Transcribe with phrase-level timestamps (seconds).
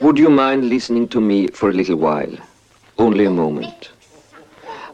[0.00, 2.32] Would you mind listening to me for a little while?
[2.96, 3.90] Only a moment.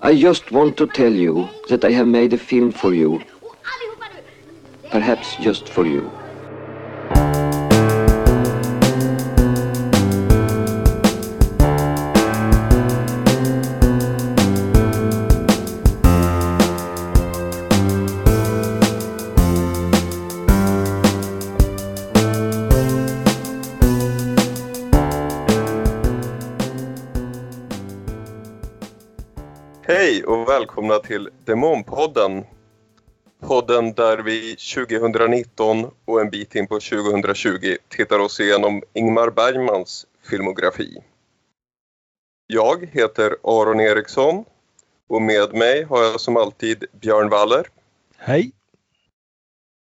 [0.03, 3.23] I just want to tell you that I have made a film for you.
[4.91, 6.11] Perhaps just for you.
[30.77, 32.45] Välkomna till Demonpodden.
[33.41, 40.07] Podden där vi 2019 och en bit in på 2020 tittar oss igenom Ingmar Bergmans
[40.31, 40.99] filmografi.
[42.47, 44.45] Jag heter Aron Eriksson
[45.09, 47.67] och med mig har jag som alltid Björn Waller
[48.17, 48.53] Hej!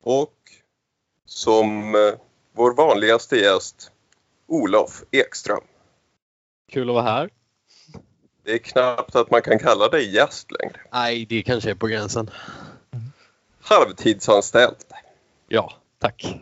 [0.02, 0.38] och
[1.26, 2.14] som eh,
[2.52, 3.92] vår vanligaste gäst
[4.46, 5.64] Olof Ekström.
[6.72, 7.30] Kul att vara här.
[8.44, 10.80] Det är knappt att man kan kalla dig gäst längre.
[10.92, 12.30] Nej, det kanske är på gränsen.
[13.60, 14.76] Halvtidsanställd.
[15.48, 16.36] Ja, tack.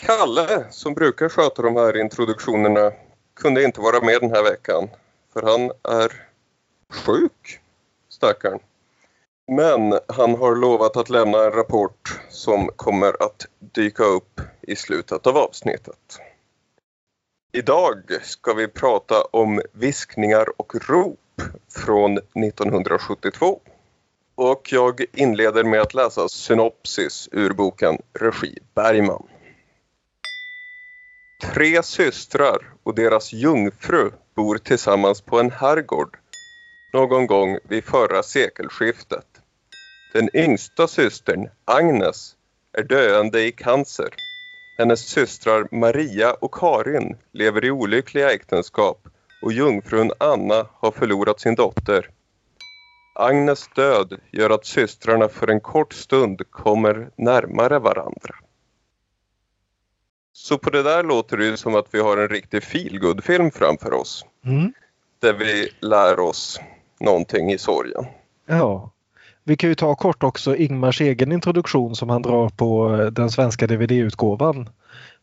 [0.00, 2.92] Kalle, som brukar sköta de här introduktionerna,
[3.40, 4.88] kunde inte vara med den här veckan.
[5.32, 6.12] För han är
[6.88, 7.60] sjuk,
[8.08, 8.58] stackarn.
[9.52, 15.26] Men han har lovat att lämna en rapport som kommer att dyka upp i slutet
[15.26, 16.18] av avsnittet.
[17.52, 21.18] Idag ska vi prata om viskningar och rop
[21.84, 23.60] från 1972.
[24.34, 29.26] Och jag inleder med att läsa synopsis ur boken Regi Bergman.
[31.54, 36.18] Tre systrar och deras jungfru bor tillsammans på en herrgård
[36.92, 39.26] någon gång vid förra sekelskiftet.
[40.12, 42.36] Den yngsta systern, Agnes,
[42.72, 44.08] är döende i cancer.
[44.78, 49.08] Hennes systrar Maria och Karin lever i olyckliga äktenskap
[49.42, 52.10] och jungfrun Anna har förlorat sin dotter.
[53.14, 58.34] Agnes död gör att systrarna för en kort stund kommer närmare varandra.
[60.32, 64.26] Så på det där låter det som att vi har en riktig feelgood-film framför oss.
[64.44, 64.72] Mm.
[65.20, 66.60] Där vi lär oss
[67.00, 68.06] någonting i sorgen.
[68.46, 68.90] Ja.
[69.44, 73.30] Vi kan ju ta kort också Ingmars egen introduktion som han drar på eh, den
[73.30, 74.68] svenska DVD-utgåvan.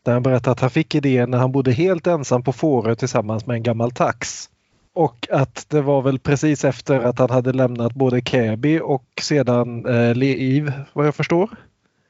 [0.06, 3.46] Där han berättar att han fick idén när han bodde helt ensam på Fårö tillsammans
[3.46, 4.50] med en gammal tax.
[4.94, 9.86] Och att det var väl precis efter att han hade lämnat både Käbi och sedan
[9.86, 11.50] eh, Liv vad jag förstår.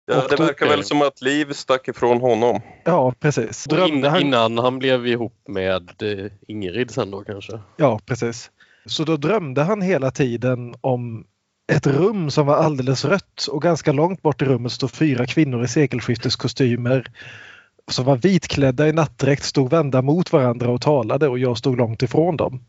[0.07, 2.61] Ja, Och det verkar väl som att Liv stack ifrån honom.
[2.85, 3.65] Ja precis.
[3.65, 4.21] Drömde han...
[4.21, 7.61] Innan han blev ihop med eh, Ingrid sen då kanske.
[7.77, 8.51] Ja, precis.
[8.87, 11.25] Så då drömde han hela tiden om
[11.73, 15.65] ett rum som var alldeles rött och ganska långt bort i rummet stod fyra kvinnor
[15.65, 17.11] i sekelskifteskostymer
[17.91, 22.03] som var vitklädda i nattdräkt, stod vända mot varandra och talade och jag stod långt
[22.03, 22.65] ifrån dem.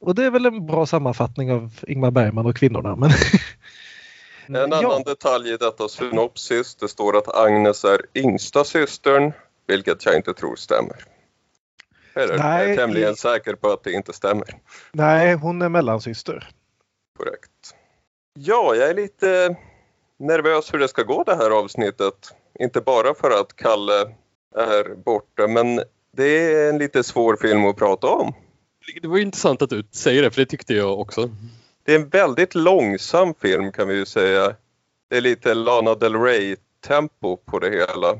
[0.00, 2.96] Och det är väl en bra sammanfattning av Ingmar Bergman och kvinnorna.
[2.96, 3.10] Men...
[4.46, 9.32] En annan detalj i detta synopsis, det står att Agnes är yngsta systern,
[9.66, 11.04] vilket jag inte tror stämmer.
[12.14, 14.46] Eller, jag Nej, är tämligen i- säker på att det inte stämmer.
[14.92, 16.48] Nej, hon är mellansyster.
[17.18, 17.74] Korrekt.
[18.38, 19.56] Ja, jag är lite
[20.18, 22.14] nervös hur det ska gå det här avsnittet.
[22.60, 24.14] Inte bara för att Kalle
[24.56, 25.80] är borta, men
[26.16, 28.32] det är en lite svår film att prata om.
[29.02, 31.30] Det var ju intressant att du säger det, för det tyckte jag också.
[31.84, 34.54] Det är en väldigt långsam film kan vi ju säga.
[35.10, 38.18] Det är lite Lana Del Rey-tempo på det hela.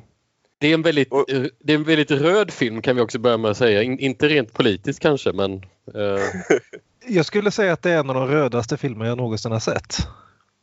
[0.59, 3.19] Det är, en väldigt, Och- eh, det är en väldigt röd film kan vi också
[3.19, 3.83] börja med att säga.
[3.83, 5.53] In, inte rent politiskt kanske, men
[5.95, 6.23] eh,
[7.07, 9.97] Jag skulle säga att det är en av de rödaste filmer jag någonsin har sett.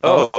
[0.02, 0.30] Ja,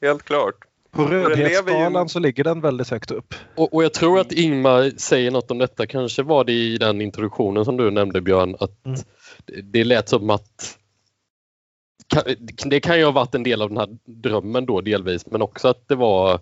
[0.00, 0.54] helt klart.
[0.92, 3.34] På rödhetsskalan så ligger den väldigt högt upp.
[3.54, 5.86] och, och jag tror att Ingmar säger något om detta.
[5.86, 9.00] Kanske var det i den introduktionen som du nämnde Björn, att Mm.
[9.46, 10.78] det, det lät som att
[12.64, 15.68] det kan ju ha varit en del av den här drömmen då delvis, men också
[15.68, 16.40] att det var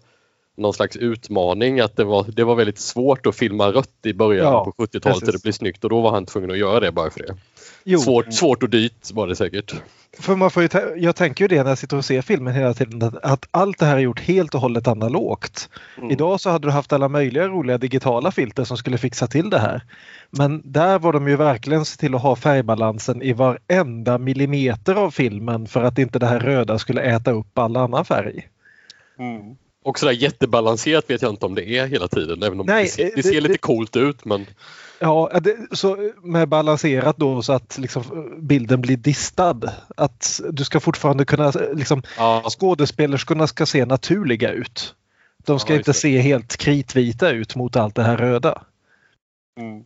[0.57, 4.47] någon slags utmaning, att det var, det var väldigt svårt att filma rött i början
[4.47, 6.93] Ja, på 70-talet så det blev snyggt och då var han tvungen att göra det
[6.93, 7.37] bara för det.
[7.85, 9.75] Jo, Svårt, svårt och dyrt var det säkert.
[10.19, 13.03] För man får jag tänker ju det när jag sitter och ser filmen hela tiden
[13.03, 15.69] att, att allt det här är gjort helt och hållet analogt.
[15.99, 16.11] Mm.
[16.11, 19.59] Idag så hade du haft alla möjliga roliga digitala filter som skulle fixa till det
[19.59, 19.83] här.
[20.31, 25.11] Men där var de ju verkligen se till att ha färgbalansen i varenda millimeter av
[25.11, 28.49] filmen för att inte det här röda skulle äta upp all annan färg.
[29.19, 29.57] Mm.
[29.85, 32.43] Och sådär jättebalanserat vet jag inte om det är hela tiden.
[32.43, 34.47] Även om Nej, det, ser, det det- ser lite det- coolt ut men
[35.03, 39.61] Ja, det, så med balanserat då så att liksom bilden blir distad.
[39.97, 44.95] Att du ska fortfarande kunna, liksom, ja, skådespelerskorna ska se naturliga ut.
[45.47, 48.63] De ska Ja, inte se helt kritvita ut mot allt det här röda.
[49.61, 49.85] Mm.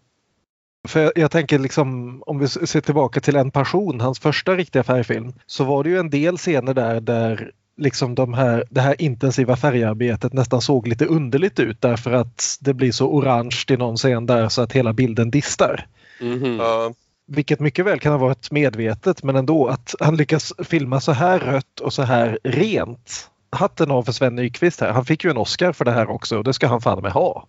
[0.88, 4.82] För jag, jag tänker liksom om vi ser tillbaka till En passion, hans första riktiga
[4.82, 9.02] färgfilm, så var det ju en del scener där där liksom de här, det här
[9.02, 13.96] intensiva färgarbetet nästan såg lite underligt ut därför att det blir så orange i någon
[13.96, 15.86] scen där så att hela bilden distar.
[16.20, 16.56] Mhm.
[16.56, 16.92] Ja,
[17.26, 21.38] Vilket mycket väl kan ha varit medvetet men ändå att han lyckas filma så här
[21.38, 23.30] rött och så här rent.
[23.50, 24.92] Hatten av för Sven Nykvist här.
[24.92, 27.12] Han fick ju en Oscar för det här också och det ska han fan med
[27.12, 27.48] ha.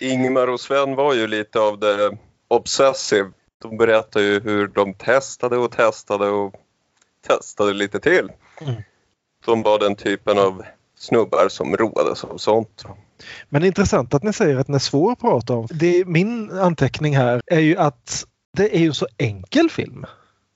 [0.00, 2.18] Ingmar och Sven var ju lite av det
[2.48, 3.30] obsessive.
[3.62, 6.54] De berättade ju hur de testade och testade och
[7.26, 8.30] testade lite till.
[8.60, 8.82] Mm.
[9.48, 10.62] De var den typen av
[10.98, 12.84] snubbar som roades av sånt.
[13.48, 15.66] Men det är intressant att ni säger att den är svår att prata om.
[15.70, 20.06] Det, min anteckning här är ju att det är ju så enkel film.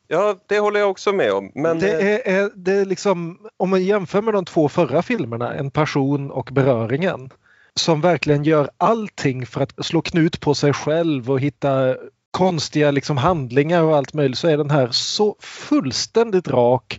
[0.09, 1.53] Ja, det håller jag också med om.
[1.55, 5.03] Men Det eh, är, är, det är liksom, om man jämför med de två förra
[5.03, 7.31] filmerna, En passion och Beröringen,
[7.75, 11.97] som verkligen gör allting för att slå knut på sig själv och hitta
[12.31, 16.99] konstiga liksom handlingar och allt möjligt så är den här så fullständigt rak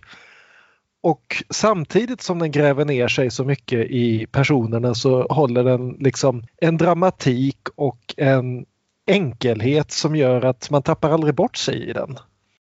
[1.04, 6.44] och samtidigt som den gräver ner sig så mycket i personerna så håller den liksom
[6.60, 8.66] en dramatik och en
[9.06, 12.18] enkelhet som gör att man tappar aldrig bort sig i den.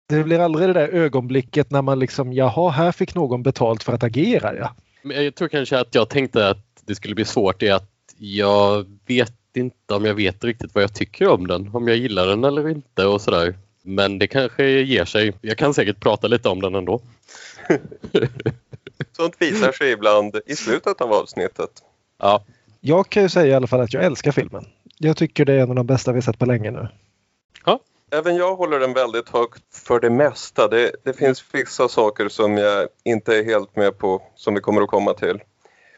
[0.09, 3.93] Det blir aldrig det där ögonblicket när man liksom, jaha, här fick någon betalt för
[3.93, 4.55] att agera.
[4.55, 4.73] Ja.
[5.13, 9.33] Jag tror kanske att jag tänkte att det skulle bli svårt i att jag vet
[9.55, 11.69] inte om jag vet riktigt vad jag tycker om den.
[11.73, 13.55] Om jag gillar den eller inte och sådär.
[13.83, 15.33] Men det kanske ger sig.
[15.41, 17.01] Jag kan säkert prata lite om den ändå.
[19.17, 21.69] sånt visar sig ibland i slutet av avsnittet.
[22.17, 22.43] Ja,
[22.81, 24.65] Jag kan ju säga i alla fall att jag älskar filmen.
[24.97, 26.87] Jag tycker det är en av de bästa vi sett på länge nu.
[28.13, 30.67] Även jag håller den väldigt högt för det mesta.
[30.67, 34.81] Det, det finns vissa saker som jag inte är helt med på som vi kommer
[34.81, 35.39] att komma till.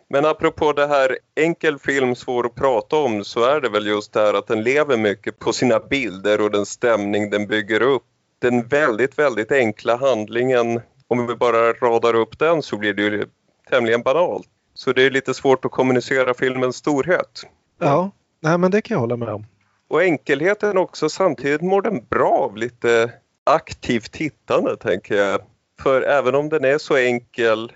[0.10, 4.14] Men apropå det här enkel film, svår att prata om så är det väl just
[4.14, 8.04] det här att den lever mycket på sina bilder och den stämning den bygger upp.
[8.40, 13.26] Den väldigt, väldigt enkla handlingen, om vi bara radar upp den så blir det ju
[13.70, 14.48] tämligen banalt.
[14.74, 17.44] Så det är lite svårt att kommunicera filmens storhet.
[17.80, 19.46] Ja, nej, men det kan jag hålla med om.
[19.88, 23.12] Och enkelheten också, samtidigt mår den bra av lite
[23.44, 25.42] aktivt tittande tänker jag.
[25.82, 27.72] För även om den är så enkel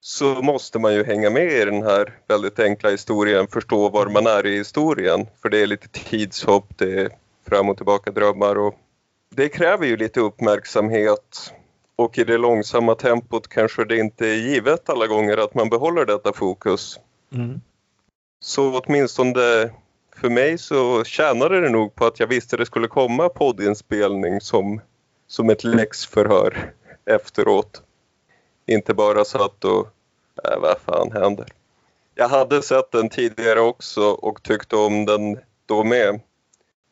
[0.00, 4.26] så måste man ju hänga med i den här väldigt enkla historien, förstå var man
[4.26, 5.26] är i historien.
[5.42, 7.10] För det är lite tidshopp, det är
[7.48, 8.74] fram och tillbaka drömmar och
[9.30, 11.54] det kräver ju lite uppmärksamhet.
[11.96, 16.06] Och i det långsamma tempot kanske det inte är givet alla gånger att man behåller
[16.06, 17.00] detta fokus.
[17.32, 17.60] Mm.
[18.40, 19.70] Så åtminstone
[20.16, 24.80] för mig så tjänade det nog på att jag visste det skulle komma poddinspelning som,
[25.26, 26.72] som ett läxförhör
[27.04, 27.82] efteråt.
[28.66, 29.88] Inte bara satt och,
[30.44, 31.46] äh, vad fan händer?
[32.14, 36.20] Jag hade sett den tidigare också och tyckte om den då med.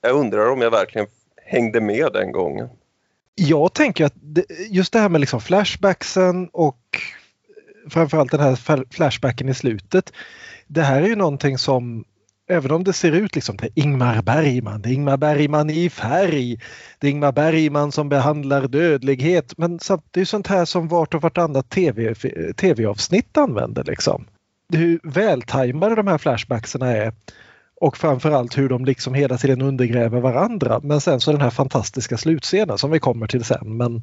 [0.00, 1.06] Jag undrar om jag verkligen
[1.36, 2.68] hängde med den gången.
[3.34, 6.80] Jag tänker att det, just det här med liksom flashbacksen och
[7.90, 10.12] framförallt den här flashbacken i slutet.
[10.66, 12.04] Det här är ju någonting som
[12.48, 16.56] Även om det ser ut liksom till Ingmar Bergman, det är Ingmar Bergman i färg.
[16.98, 19.58] Det är Ingmar Bergman som behandlar dödlighet.
[19.58, 22.14] Men det är ju sånt här som vart och vartannat TV,
[22.56, 23.84] tv-avsnitt använder.
[23.84, 24.26] Liksom.
[24.72, 27.12] Hur vältajmade de här flashbackserna är.
[27.82, 30.80] Och framförallt hur de liksom hela tiden undergräver varandra.
[30.82, 33.76] Men sen så den här fantastiska slutscenen som vi kommer till sen.
[33.76, 34.02] Men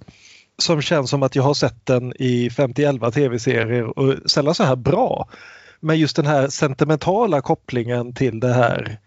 [0.58, 4.76] som känns som att jag har sett den i 50-11 tv-serier och sällan så här
[4.76, 5.30] bra.
[5.80, 9.00] Men just den här sentimentala kopplingen till det här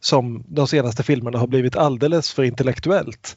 [0.00, 3.36] som de senaste filmerna har blivit alldeles för intellektuellt.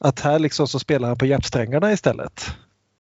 [0.00, 2.46] Att här liksom så spelar han på hjärtsträngarna istället.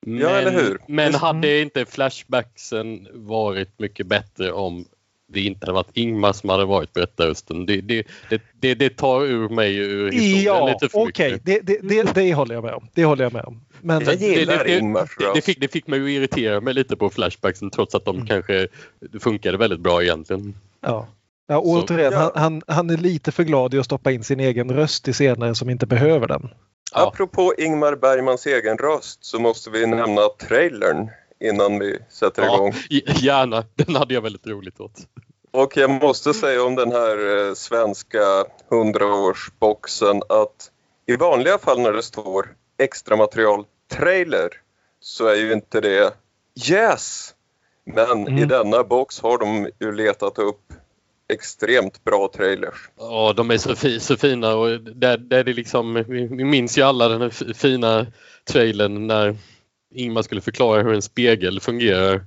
[0.06, 0.78] Ja, eller hur?
[0.88, 4.84] Men hade inte flashbacksen varit mycket bättre om
[5.34, 7.66] det inte hade varit Ingmar som hade varit berättarrösten?
[7.66, 11.46] Det, det, det, det, det tar ur mig ur historien Ja, lite för okej, mycket.
[11.46, 12.88] det, det, det, det håller jag med om.
[12.94, 13.60] Det håller jag med om.
[13.80, 16.96] Men Jag gillar det, det, Ingmars det, fick, det fick mig att irritera mig lite
[16.96, 18.26] på flashbacksen trots att de Mm.
[18.26, 18.68] kanske
[19.20, 20.54] funkade väldigt bra egentligen.
[20.80, 21.08] ja.
[21.46, 22.18] Ja, återigen, Ja.
[22.18, 25.12] Han, han, han är lite för glad i att stoppa in sin egen röst i
[25.12, 26.48] scener som inte behöver den.
[26.94, 27.08] Ja.
[27.08, 31.08] Apropå Ingmar Bergmans egen röst så måste vi nämna trailern
[31.40, 32.54] innan vi sätter Ja.
[32.54, 32.72] igång.
[33.22, 34.92] Gärna, den hade jag väldigt roligt åt.
[35.52, 38.18] Och jag måste säga om den här eh, svenska
[38.70, 40.70] 100-årsboxen att
[41.06, 42.48] i vanliga fall när det står
[42.78, 44.48] extra material trailer
[45.00, 46.12] så är ju inte det
[46.70, 47.34] yes.
[47.86, 48.48] Men i Mm.
[48.48, 50.72] denna box har de ju letat upp
[51.32, 52.88] extremt bra trailers.
[52.98, 56.82] Ja, de är så, fi, så fina och där, där det liksom, vi minns ju
[56.82, 58.06] alla den här fi- fina
[58.44, 59.36] trailern när
[59.94, 62.24] Ingmar skulle förklara hur en spegel fungerar.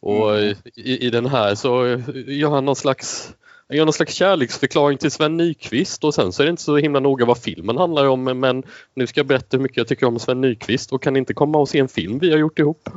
[0.00, 0.54] Och Mm.
[0.74, 1.86] i, i den här så
[2.26, 3.34] gör han någon slags
[3.68, 6.76] Jag gör någon slags kärleksförklaring till Sven Nykvist och sen så är det inte så
[6.76, 8.62] himla noga vad filmen handlar om men
[8.94, 11.58] nu ska jag berätta hur mycket jag tycker om Sven Nykvist och kan inte komma
[11.58, 12.88] och se en film vi har gjort ihop.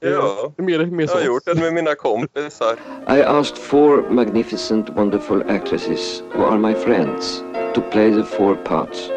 [0.00, 2.76] Ja, Mer, mer jag har gjort det med mina kompisar.
[3.08, 7.42] I asked four magnificent, wonderful actresses who are my friends
[7.74, 9.10] to play the four parts.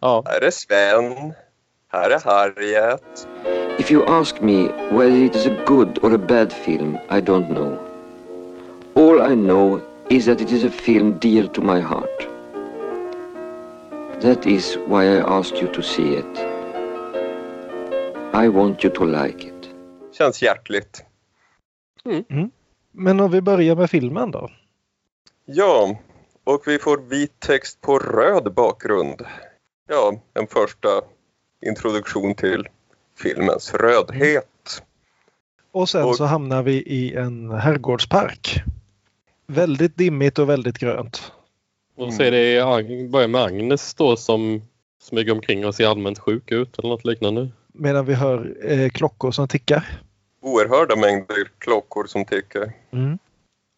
[0.00, 0.22] Ja.
[0.26, 1.32] Här är Sven.
[1.94, 3.28] Här är Harriet.
[3.78, 7.48] If you ask me whether it is a good or a bad film, I don't
[7.48, 7.78] know.
[8.94, 12.28] All I know is that it is a film dear to my heart.
[14.20, 16.38] That is why I asked you to see it.
[18.32, 19.70] I want you to like it.
[20.12, 21.04] Känns hjärtligt.
[22.92, 24.50] Men om vi börjar med filmen då.
[25.44, 25.96] Ja,
[26.44, 29.22] och vi får vit text på röd bakgrund.
[29.88, 30.88] Ja, en första
[31.62, 32.68] introduktion till
[33.18, 34.82] filmens rödhet.
[35.72, 38.62] Och sen Och- så hamnar vi i en herrgårdspark.
[39.46, 41.32] Väldigt dimmigt och väldigt grönt.
[41.96, 44.62] Och så är det börjar med Agnes då som
[45.02, 47.48] smyger omkring och ser allmänt sjuk ut eller något liknande.
[47.72, 50.00] Medan vi hör eh, klockor som tickar.
[50.40, 52.72] Oerhörda mängder klockor som tickar.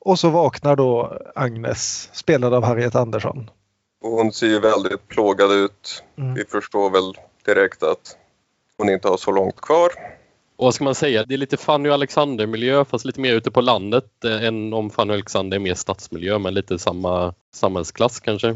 [0.00, 3.50] Och så vaknar då Agnes, spelad av Harriet Andersson.
[4.02, 6.04] Och hon ser ju väldigt plågad ut.
[6.18, 6.34] Mm.
[6.34, 7.14] Vi förstår väl
[7.44, 8.16] direkt att
[8.78, 9.90] hon inte har så långt kvar.
[10.56, 11.24] Och vad ska man säga?
[11.24, 14.90] Det är lite Fanny och Alexander-miljö fast lite mer ute på landet eh, än om
[14.90, 18.48] Fanny och Alexander är mer stadsmiljö men lite samma samhällsklass kanske.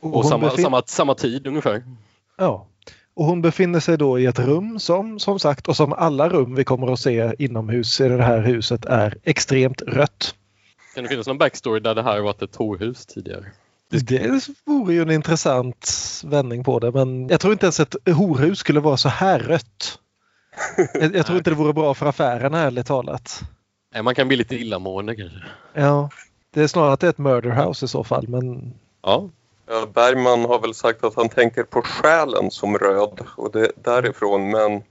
[0.00, 1.82] Och, hon samma, befin- samma, samma tid ungefär.
[2.36, 2.66] Ja.
[3.14, 6.54] Och hon befinner sig då i ett rum som, som sagt, och som alla rum
[6.54, 10.34] vi kommer att se inomhus i det här huset är extremt rött.
[10.94, 13.44] Kan det finnas någon backstory där det här varit ett torhus tidigare?
[13.90, 15.92] Det vore ju en intressant
[16.24, 19.98] vändning på det men jag tror inte ens ett horhus skulle vara så här rött.
[20.94, 23.40] Jag, jag tror inte det vore bra för affärerna ärligt talat.
[23.94, 25.38] Nej, man kan bli lite illamående kanske.
[25.74, 26.10] Ja,
[26.50, 29.28] det är snarare att det är ett murder house i så fall men Ja,
[29.68, 34.50] Ja, Bergman har väl sagt att han tänker på själen som röd och det därifrån
[34.50, 34.82] men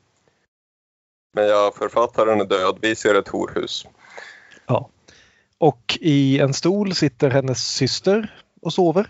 [1.33, 2.77] men ja, författaren är död.
[2.81, 3.85] Vi ser ett horhus.
[4.67, 4.89] ja.
[5.57, 9.07] Och i en stol sitter hennes syster och sover.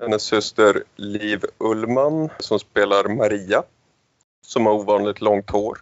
[0.00, 3.62] Hennes syster Liv Ullman som spelar Maria.
[4.46, 5.78] Som har ovanligt långt hår.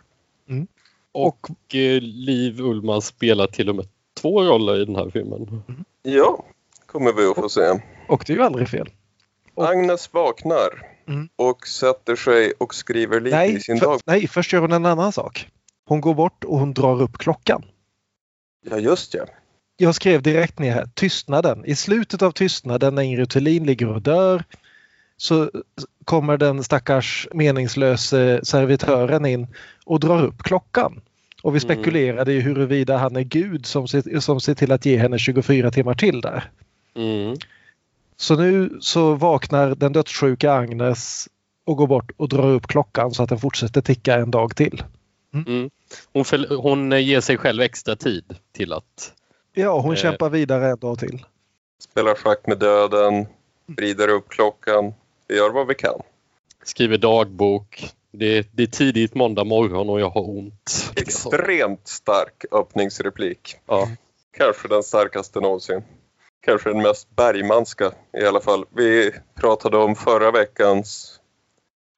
[1.12, 3.88] och eh, Liv Ullman spelar till och med
[4.20, 5.62] två roller i den här filmen.
[6.02, 6.44] Ja,
[6.86, 7.80] kommer vi att få se.
[8.08, 8.90] Och det är ju aldrig fel.
[9.54, 11.28] Och- Agnes vaknar Mm.
[11.36, 14.00] och sätter sig och skriver lite Nej, i sin för, dag.
[14.06, 15.48] nej, först gör hon en annan sak.
[15.84, 17.62] Hon går bort och hon drar upp klockan.
[18.70, 19.24] Ja, just ja.
[19.76, 21.64] Jag skrev direkt ner här, tystnaden.
[21.64, 24.44] I slutet av tystnaden när Ingrid Thulin ligger och dör
[25.16, 25.50] så
[26.04, 29.46] kommer den stackars meningslöse servitören in
[29.84, 31.00] och drar upp klockan.
[31.42, 31.60] Och vi Mm.
[31.60, 35.70] spekulerade i huruvida han är Gud som ser, som ser till att ge henne 24
[35.70, 36.50] timmar till där.
[36.94, 37.36] Mm.
[38.16, 41.28] Så nu så vaknar den dödssjuka Agnes
[41.64, 44.82] och går bort och drar upp klockan så att den fortsätter ticka en dag till.
[45.34, 45.70] Mm.
[46.12, 49.12] Hon, föl- hon ger sig själv extra tid till att...
[49.54, 49.96] Ja, hon Eh.
[49.96, 51.24] kämpar vidare en dag till.
[51.82, 53.26] Spelar schack med döden,
[53.66, 54.94] vrider upp klockan.
[55.28, 56.00] Vi gör vad vi kan.
[56.64, 57.88] Skriver dagbok.
[58.12, 60.92] Det, det är tidigt måndag morgon och jag har ont.
[60.96, 63.56] Extremt stark öppningsreplik.
[63.66, 63.88] Ja.
[64.36, 65.82] Kanske den starkaste någonsin.
[66.46, 68.64] Kanske den mest Bergmanska i alla fall.
[68.76, 71.18] Vi pratade om förra veckans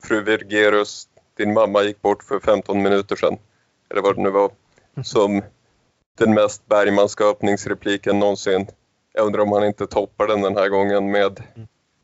[0.05, 3.37] Fru Virgerus, din mamma gick bort för 15 minuter sedan.
[3.91, 4.51] Eller vad det nu var.
[5.03, 5.43] Som
[6.19, 8.67] den mest Bergmanska öppningsrepliken någonsin.
[9.13, 11.43] Jag undrar om han inte toppar den den här gången med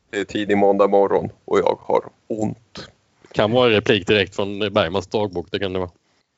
[0.09, 2.87] Det är tidig måndag morgon och jag har ont.
[3.31, 5.47] Kan vara en replik direkt från Bergmans dagbok.
[5.51, 5.91] Det kan det vara.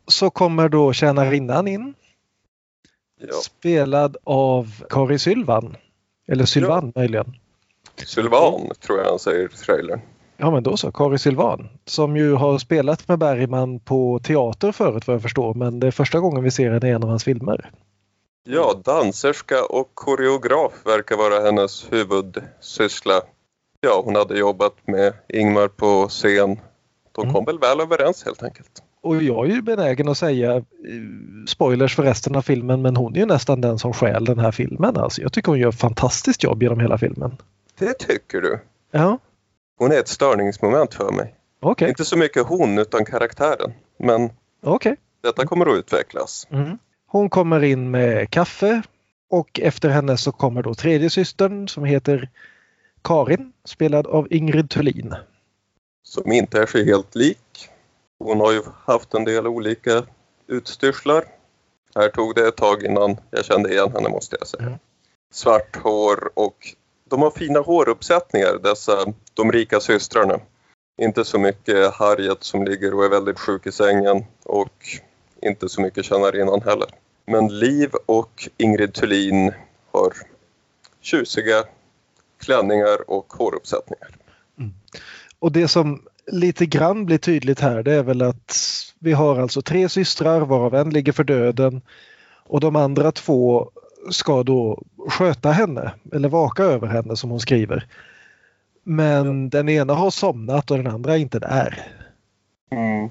[0.07, 1.93] Så kommer då tjänarinnan in.
[3.19, 3.33] Ja.
[3.33, 5.77] Spelad av Kari Sylvan.
[6.27, 7.35] Eller Sylvan möjligen.
[7.95, 10.01] Sylvan tror jag han säger i trailern.
[10.37, 11.69] Ja men då så, Kari Sylvan.
[11.85, 15.53] Som ju har spelat med Bergman på teater förut vad jag förstår.
[15.53, 17.71] Men det är första gången vi ser henne i en av hans filmer.
[18.43, 23.21] Ja, danserska och koreograf verkar vara hennes huvudsyssla.
[23.81, 26.59] Ja, hon hade jobbat med Ingmar på scen.
[27.11, 28.83] De kom väl väl överens helt enkelt.
[29.01, 30.63] Och jag är ju benägen att säga eh,
[31.47, 34.51] spoilers för resten av filmen men hon är ju nästan den som stjäl den här
[34.51, 34.97] filmen.
[34.97, 37.37] Alltså, jag tycker hon gör ett fantastiskt jobb genom hela filmen.
[37.79, 38.59] Det tycker du?
[38.91, 39.17] Ja,
[39.77, 41.35] Hon är ett störningsmoment för mig.
[41.61, 41.89] okej.
[41.89, 43.73] Inte så mycket hon utan karaktären.
[43.99, 44.29] Men
[44.63, 44.95] okej.
[45.23, 46.47] detta kommer att utvecklas.
[46.51, 46.77] Mm.
[47.07, 48.81] Hon kommer in med kaffe
[49.29, 52.29] och efter henne så kommer då tredje systern som heter
[53.01, 55.15] Karin spelad av Ingrid Thulin.
[56.03, 57.69] Som inte är sig helt lik.
[58.19, 60.03] Hon har ju haft en del olika
[60.47, 61.23] utstyrslar.
[61.95, 64.63] Här tog det ett tag innan jag kände igen henne måste jag säga.
[64.63, 64.79] Mm.
[65.31, 66.75] Svart hår och
[67.13, 70.39] de har fina håruppsättningar dessa de rika systrarna.
[71.01, 74.73] Inte så mycket Harriet som ligger och är väldigt sjuk i sängen och
[75.41, 76.87] inte så mycket tjänarinnan heller.
[77.25, 79.53] Men Liv och Ingrid Thulin
[79.91, 80.13] har
[81.01, 81.63] tjusiga
[82.39, 84.09] klänningar och håruppsättningar.
[84.59, 84.73] Mm.
[85.39, 88.57] Och det som lite grann blir tydligt här det är väl att
[88.99, 91.81] vi har alltså tre systrar varav en ligger för döden
[92.43, 93.71] och de andra två
[94.11, 97.87] ska då sköta henne eller vaka över henne som hon skriver.
[98.83, 101.87] Men den ena har somnat och den andra är inte där.
[102.71, 103.09] Mm.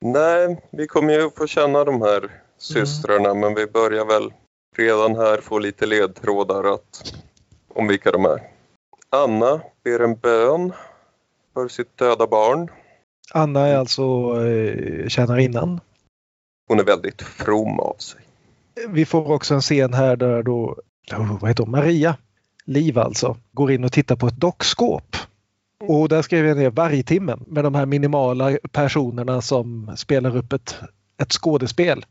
[0.00, 4.32] Nej, vi kommer ju få känna de här systrarna men vi börjar väl
[4.76, 7.14] redan här få lite ledtrådar att,
[7.74, 8.42] om vilka de är.
[9.10, 10.72] Anna ber en bön
[11.54, 12.70] för sitt döda barn.
[13.32, 14.02] Anna är alltså
[14.46, 15.80] eh, tjänarinnan.
[16.68, 18.20] Hon är väldigt from av sig.
[18.88, 20.76] Vi får också en scen här där då,
[21.40, 22.16] vad heter hon, Maria,
[22.64, 25.16] Liv alltså, går in och tittar på ett dockskåp.
[25.80, 30.76] Och där skrev jag ner vargtimmen med de här minimala personerna som spelar upp ett,
[31.22, 32.04] ett skådespel.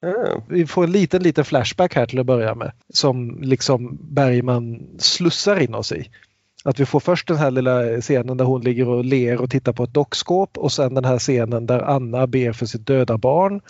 [0.00, 4.86] Ja, Vi får en liten, liten flashback här till att börja med som liksom Bergman
[4.98, 6.10] slussar in oss i.
[6.64, 9.72] Att vi får först den här lilla scenen där hon ligger och ler och tittar
[9.72, 13.60] på ett dockskåp och sen den här scenen där Anna ber för sitt döda barn.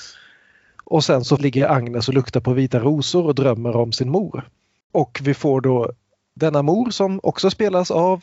[0.84, 4.48] Och sen så ligger Agnes och luktar på vita rosor och drömmer om sin mor.
[4.92, 5.90] Och vi får då
[6.34, 8.22] denna mor som också spelas av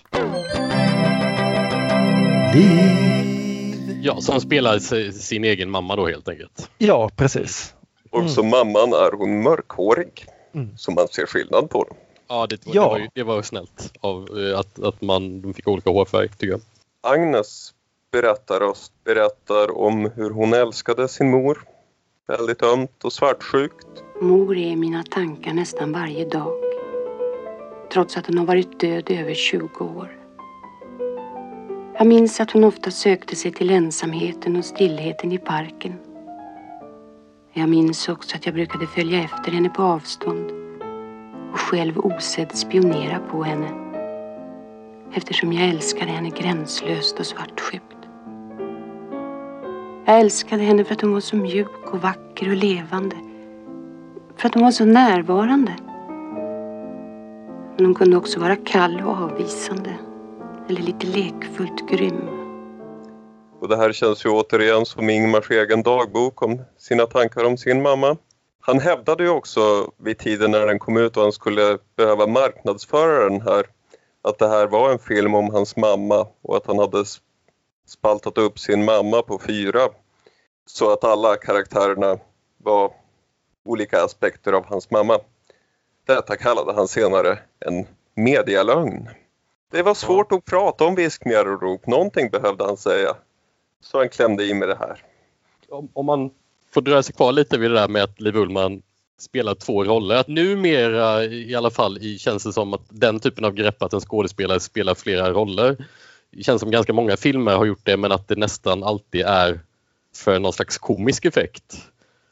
[2.53, 4.00] Liv.
[4.03, 6.70] Ja, som spelar si- sin egen mamma då helt enkelt.
[6.77, 7.74] Ja, precis.
[8.12, 8.30] och Mm.
[8.32, 10.25] som mamman är hon mörkhårig.
[10.53, 10.77] Mm.
[10.77, 11.98] Så man ser skillnad på dem.
[12.27, 12.82] Ja, det, var- Ja.
[12.84, 15.89] det, var, ju, det var ju snällt av eh, att, att man, de fick olika
[15.89, 16.62] hårfärg tycker jag.
[17.01, 17.74] Agnes
[18.12, 21.63] berättar, oss, berättar om hur hon älskade sin mor.
[22.27, 24.03] Väldigt ömt och svartsjukt.
[24.21, 26.53] Mor är i mina tankar nästan varje dag.
[27.93, 30.17] Trots att hon har varit död i över 20 år.
[31.97, 35.93] Jag minns att hon ofta sökte sig till ensamheten och stillheten i parken.
[37.53, 40.51] Jag minns också att jag brukade följa efter henne på avstånd
[41.53, 43.81] och själv osedd spionera på henne
[45.13, 48.00] eftersom jag älskade henne gränslöst och svartsjukt.
[50.12, 53.15] Jag älskade henne för att hon var så mjuk och vacker och levande.
[54.38, 55.76] För att hon var så närvarande.
[57.76, 59.89] Men hon kunde också vara kall och avvisande.
[60.69, 62.30] Eller lite lekfullt grym.
[63.62, 67.82] Och det här känns ju återigen som Ingmars egen dagbok om sina tankar om sin
[67.82, 68.17] mamma.
[68.60, 73.30] Han hävdade ju också vid tiden när den kom ut och han skulle behöva marknadsföra
[73.30, 73.65] den här
[74.21, 77.06] att det här var en film om hans mamma och att han hade
[77.88, 79.89] spaltat upp sin mamma på fyra
[80.65, 82.17] så att alla karaktärerna
[82.58, 82.93] var
[83.63, 85.19] olika aspekter av hans mamma.
[86.06, 89.10] Detta kallade han senare en medialögn.
[89.71, 91.88] Det var svårt att prata om viskningar och rop.
[91.88, 93.15] Någonting behövde han säga.
[93.82, 95.04] Så han klämde i med det här.
[95.69, 96.32] Om, om man
[96.74, 98.82] får dröja sig kvar lite vid det där med att Liv Ullmann
[99.19, 100.15] spelar två roller.
[100.15, 103.93] Att numera i alla fall i, känns det som att den typen av grepp att
[103.93, 105.86] en skådespelare spelar flera roller.
[106.32, 109.60] Det känns som ganska många filmer har gjort det men att det nästan alltid är
[110.15, 111.78] för någon slags komisk effekt.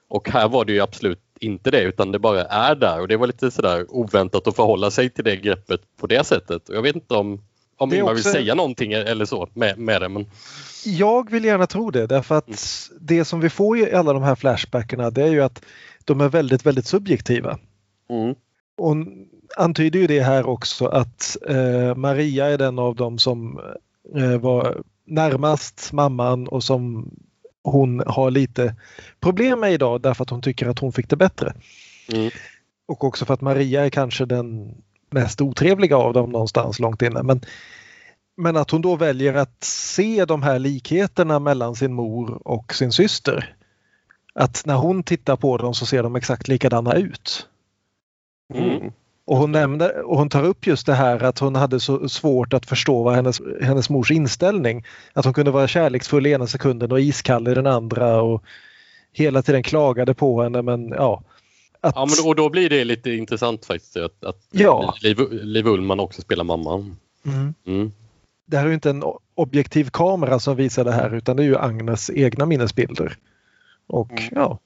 [0.10, 3.18] Och här var det ju absolut inte det utan det bara är där och det
[3.18, 6.70] var lite sådär oväntat att förhålla sig till det greppet på det sättet.
[6.70, 7.42] Och jag vet inte om,
[7.78, 10.10] om Ingmar också- vill säga någonting eller så med, med det.
[10.10, 10.26] Men,
[10.86, 12.58] Jag vill gärna tro det därför att Mm.
[13.06, 15.62] det som vi får i alla de här flashbackerna det är ju att
[16.06, 17.58] de är väldigt, väldigt subjektiva.
[18.10, 18.36] mm.
[18.78, 18.96] Och
[19.58, 23.60] antyder ju det här också att eh, Maria är den av dem som
[24.16, 27.10] eh, var närmast mamman och som
[27.64, 28.76] hon har lite
[29.20, 31.54] problem med idag därför att hon tycker att hon fick det bättre.
[32.14, 32.32] Mm.
[32.88, 34.76] Och också för att Maria är kanske den
[35.10, 37.24] mest otrevliga av dem någonstans långt inne.
[37.24, 37.42] Men,
[38.38, 42.92] men att hon då väljer att se de här likheterna mellan sin mor och sin
[42.92, 43.56] syster.
[44.34, 47.48] Att när hon tittar på dem så ser de exakt likadana ut.
[48.54, 48.92] Mm.
[49.30, 52.54] Och hon, nämnde, och hon tar upp just det här att hon hade så svårt
[52.54, 54.86] att förstå vad hennes, hennes mors inställning.
[55.14, 58.44] Att hon kunde vara kärleksfull i ena sekunden och iskall i den andra och
[59.12, 61.24] hela tiden klagade på henne men ja.
[61.82, 64.94] Att, Ja, men, och då blir det lite intressant faktiskt att, att Ja.
[65.02, 66.98] Liv, Liv Ullmann också spelar mamman.
[67.26, 67.54] Mm.
[67.68, 67.92] Mm.
[68.46, 69.04] Det här är ju inte en
[69.36, 73.18] objektiv kamera som visar det här utan det är ju Agnes egna minnesbilder.
[73.88, 74.24] Och Mm.
[74.32, 74.60] ja,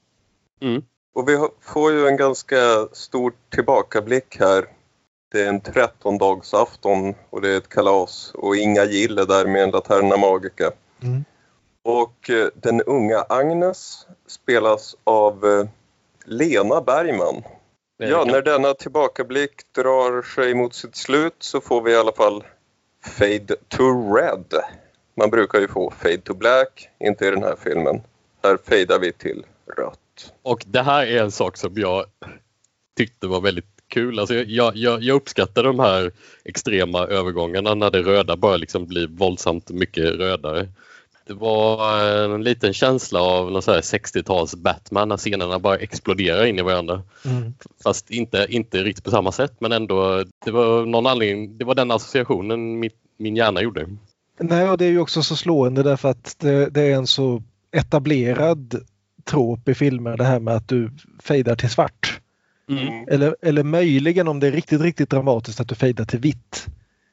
[0.61, 0.81] Mm.
[1.13, 4.65] Och vi får ju en ganska stor tillbakablick här.
[5.31, 9.63] Det är en trettondagsafton och det är ett kalas och Inga Gill är där med
[9.63, 10.71] en Laterna Magica.
[11.03, 11.25] Mm.
[11.83, 15.67] Och eh, den unga Agnes spelas av eh,
[16.25, 17.43] Lena Bergman.
[17.97, 22.43] Ja, när denna tillbakablick drar sig mot sitt slut så får vi i alla fall
[23.05, 24.53] Fade to Red.
[25.15, 28.01] Man brukar ju få Fade to Black, inte i den här filmen.
[28.43, 29.45] Här fejdar vi till
[29.77, 30.02] rött.
[30.41, 32.05] Och det här är en sak som jag
[32.97, 34.19] tyckte var väldigt kul.
[34.19, 36.11] Alltså jag, jag, jag uppskattar de här
[36.45, 40.67] extrema övergångarna när det röda bara liksom blir våldsamt mycket rödare.
[41.27, 41.99] Det var
[42.35, 47.03] en liten känsla av någon 60-tals Batman när scenerna bara exploderar in i varandra.
[47.25, 47.53] Mm.
[47.83, 51.75] Fast inte, inte riktigt på samma sätt men ändå, det var någon anledning, det var
[51.75, 53.87] den associationen min, min hjärna gjorde.
[54.39, 57.43] Nej, och det är ju också så slående därför att det, det är en så
[57.71, 58.85] etablerad
[59.23, 60.91] trop i filmer det här med att du
[61.23, 62.19] fejdar till svart.
[62.69, 63.07] Mm.
[63.07, 66.65] Eller, eller möjligen om det är riktigt, riktigt dramatiskt att du fejdar till vitt.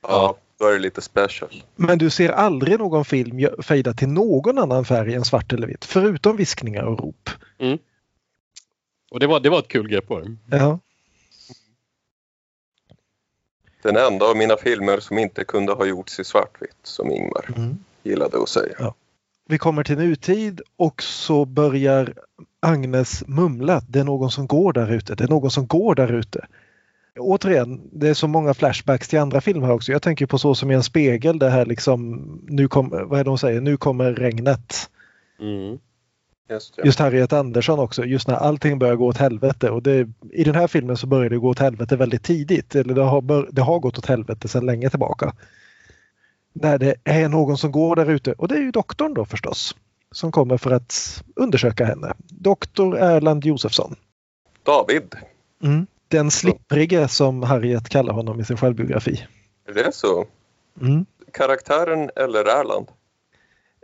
[0.02, 1.64] Ja, då är det lite special.
[1.76, 5.84] Men du ser aldrig någon film fejda till någon annan färg än svart eller vitt,
[5.84, 7.30] förutom viskningar och rop.
[7.58, 7.78] Mm.
[9.10, 10.36] Och det var, det var ett kul grepp på det.
[10.50, 10.78] Ja.
[13.82, 17.84] Den enda av mina filmer som inte kunde ha gjorts i svartvitt, som Ingmar mm.
[18.02, 18.74] gillade att säga.
[18.78, 18.94] Ja.
[19.50, 22.14] Vi kommer till nutid och så börjar
[22.60, 23.82] Agnes mumla.
[23.88, 25.14] Det är någon som går där ute.
[25.14, 26.46] Det är någon som går där ute.
[27.18, 29.92] Återigen, det är så många flashbacks till andra filmer också.
[29.92, 33.24] Jag tänker på så som i en spegel det här liksom, nu kom, vad är
[33.24, 34.90] det hon säger, nu kommer regnet.
[35.40, 35.78] Mm.
[36.50, 36.84] Just, ja.
[36.84, 39.70] just Harriet Andersson också, just när allting börjar gå åt helvete.
[39.70, 42.74] Och det, I den här filmen så börjar det gå åt helvete väldigt tidigt.
[42.74, 45.32] Eller det har, det har gått åt helvete sedan länge tillbaka
[46.52, 49.74] när det är någon som går där ute och det är ju doktorn då förstås
[50.12, 52.14] som kommer för att undersöka henne.
[52.28, 53.96] Doktor Erland Josefsson.
[54.62, 55.14] David.
[55.62, 59.26] Mm, den slipprige som Harriet kallar honom i sin självbiografi.
[59.68, 60.26] Är det så?
[60.80, 61.06] Mm.
[61.32, 62.88] Karaktären eller Erland?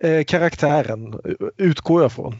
[0.02, 1.20] Eh, karaktären
[1.56, 2.36] utgår jag från.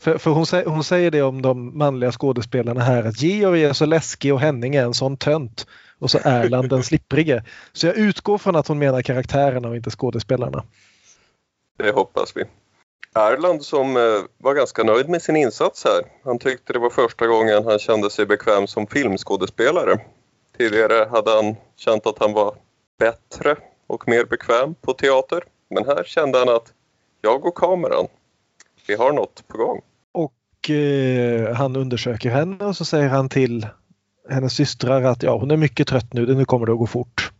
[0.00, 3.86] För, för hon, hon, säger det om de manliga skådespelarna här att Georg är så
[3.86, 5.66] läskig och Henning är en sån tönt
[5.98, 7.44] och så Erland den slipprige.
[7.72, 10.64] Så jag utgår från att hon menar karaktärerna och inte skådespelarna.
[11.78, 12.44] Det hoppas vi.
[13.14, 14.02] Erland som eh,
[14.38, 16.02] var ganska nöjd med sin insats här.
[16.24, 20.00] Han tyckte det var första gången han kände sig bekväm som filmskådespelare.
[20.58, 22.54] Tidigare hade han känt att han var
[22.98, 23.56] bättre
[23.86, 25.42] och mer bekväm på teater.
[25.70, 26.72] Men här kände han att
[27.20, 28.06] jag och kameran,
[28.86, 29.80] vi har något på gång.
[30.12, 33.66] Och eh, han undersöker henne och så säger han till
[34.30, 37.32] hennes systrar att ja, hon är mycket trött nu, nu kommer det att gå fort.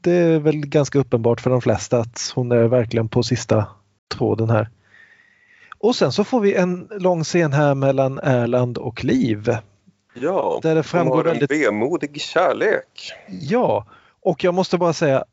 [0.00, 3.66] Det är väl ganska uppenbart för de flesta att hon är verkligen på sista
[4.14, 4.68] tråden här.
[5.78, 9.56] Och sen så får vi en lång scen här mellan Erland och Liv.
[10.14, 11.50] Ja, där det framgår har en väldigt...
[11.50, 13.12] vemodig kärlek.
[13.28, 13.86] Ja,
[14.20, 15.24] och jag måste bara säga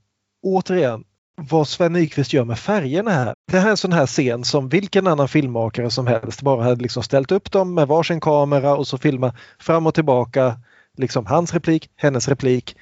[0.43, 1.03] återigen
[1.35, 3.33] vad Sven Nykvist gör med färgerna här.
[3.51, 6.81] Det här är en sån här scen som vilken annan filmmakare som helst bara hade
[6.81, 10.55] liksom ställt upp dem med varsin kamera och så filma fram och tillbaka
[10.99, 12.75] liksom hans replik, hennes replik,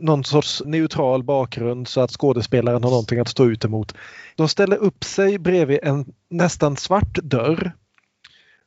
[0.00, 3.94] någon sorts neutral bakgrund så att skådespelaren har någonting att stå ut emot.
[4.36, 7.72] De ställer upp sig bredvid en nästan svart dörr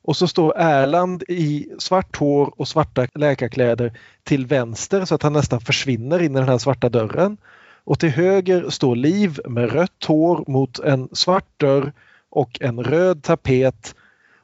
[0.03, 5.33] och så står Erland i svart hår och svarta läkarkläder till vänster så att han
[5.33, 7.37] nästan försvinner in i den här svarta dörren.
[7.83, 11.93] Och till höger står Liv med rött hår mot en svart dörr
[12.29, 13.95] och en röd tapet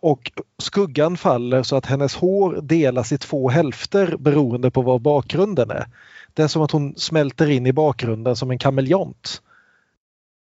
[0.03, 5.71] och skuggan faller så att hennes hår delas i två hälfter beroende på vad bakgrunden
[5.71, 5.87] är.
[6.33, 9.41] Det är som att hon smälter in i bakgrunden som en kameleont.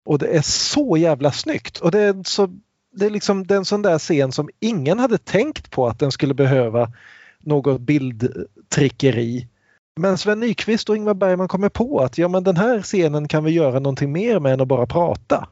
[0.05, 2.49] Och det är så jävla snyggt och det är, så,
[2.93, 6.35] det är liksom den sån där scen som ingen hade tänkt på att den skulle
[6.35, 6.93] behöva
[7.39, 9.49] något bildtrickeri.
[9.97, 13.45] Men Sven Nykvist och Ingmar Bergman kommer på att ja men den här scenen kan
[13.45, 15.49] vi göra någonting mer med än att bara prata.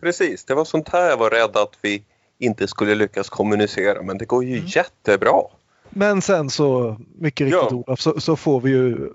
[0.00, 2.02] Precis, det var sånt här jag var rädd att vi
[2.44, 4.66] inte skulle lyckas kommunicera men det går ju mm.
[4.66, 5.42] jättebra.
[5.90, 7.76] Men sen så, mycket riktigt ja.
[7.76, 9.12] Olof, så, så, får vi ju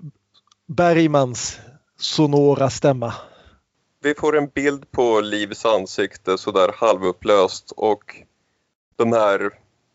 [0.66, 1.58] Bergmans
[1.98, 3.14] sonora stämma.
[4.02, 8.16] Vi får en bild på Livs ansikte sådär halvupplöst och
[8.96, 9.50] de här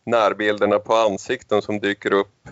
[0.06, 2.48] närbilderna på ansikten som dyker upp.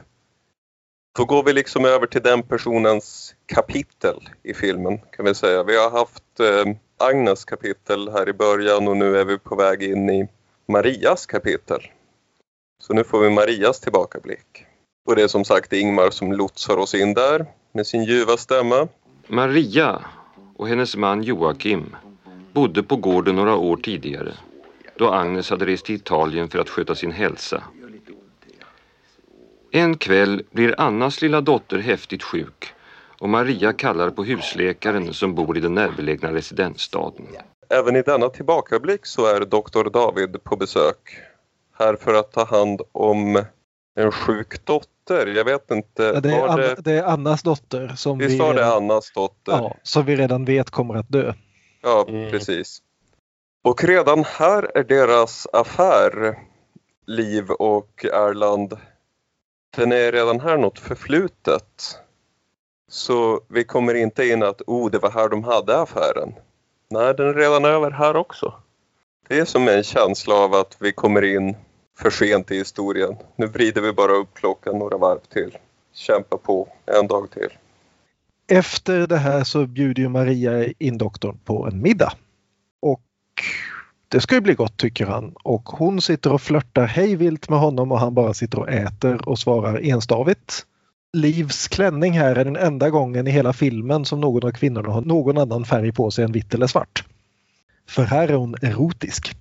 [1.16, 5.62] Då går vi liksom över till den personens kapitel i filmen kan vi säga.
[5.62, 9.83] Vi har haft eh, Agnes kapitel här i början och nu är vi på väg
[9.83, 10.29] in i
[10.66, 11.81] Marias kapitel.
[12.83, 14.66] Så nu får vi Marias tillbakablick.
[15.07, 18.88] Och det är som sagt Ingmar som lotsar oss in där med sin ljuva stämma.
[19.27, 20.05] Maria
[20.57, 21.96] och hennes man Joakim
[22.53, 24.35] bodde på gården några år tidigare
[24.96, 27.62] då Agnes hade rest till Italien för att sköta sin hälsa.
[29.70, 32.72] En kväll blir Annas lilla dotter häftigt sjuk
[33.18, 37.27] och Maria kallar på husläkaren som bor i den närbelägna residensstaden.
[37.74, 41.18] Även i denna tillbakablick så är doktor David på besök.
[41.78, 43.44] Här för att ta hand om
[43.96, 45.26] En sjuk dotter?
[45.26, 46.02] Jag vet inte.
[46.02, 46.74] Ja, det, är var Anna, det...
[46.78, 49.52] det är Annas dotter som Visst vi, var det redan, Annas dotter?
[49.52, 51.32] ja, som vi redan vet kommer att dö.
[51.82, 52.30] Ja, Mm.
[52.30, 52.78] precis.
[53.64, 56.38] Och redan här är deras affär,
[57.06, 58.76] Liv och Erland,
[59.76, 61.98] den är redan här något förflutet.
[62.88, 66.34] Så vi kommer inte in att oh, det var här de hade affären.
[66.88, 68.55] Nej, den är redan över här också.
[69.29, 71.57] Det är som en känsla av att vi kommer in
[71.99, 73.16] för sent i historien.
[73.37, 75.59] Nu vrider vi bara upp klockan några varv till.
[75.92, 77.49] Kämpa på en dag till.
[78.47, 82.12] Efter det här så bjuder Maria in doktorn på en middag.
[82.83, 83.03] Och
[84.09, 85.35] det ska ju bli gott tycker han.
[85.42, 89.38] Och hon sitter och flörtar hejvilt med honom och han bara sitter och äter och
[89.38, 90.66] svarar enstavigt.
[91.14, 95.00] Livs klänning här är den enda gången i hela filmen som någon av kvinnorna har
[95.00, 97.05] någon annan färg på sig än vitt eller svart.
[97.88, 99.37] För här är hon erotisk.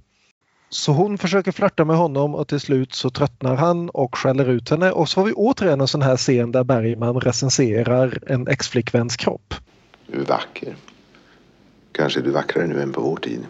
[0.69, 4.69] Så hon försöker flörta med honom och till slut så tröttnar han och skäller ut
[4.69, 9.17] henne och så har vi återigen en sån här scen där Bergman recenserar en ex-flickväns
[9.17, 9.53] kropp.
[10.07, 10.75] Du är vacker.
[11.91, 13.45] Kanske är du vackrare nu än på vår tid.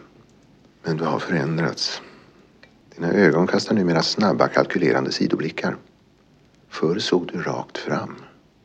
[0.84, 2.02] Men du har förändrats.
[2.96, 5.76] Dina ögon kastar numera snabba kalkylerande sidoblickar.
[6.74, 8.16] Förr såg du rakt fram,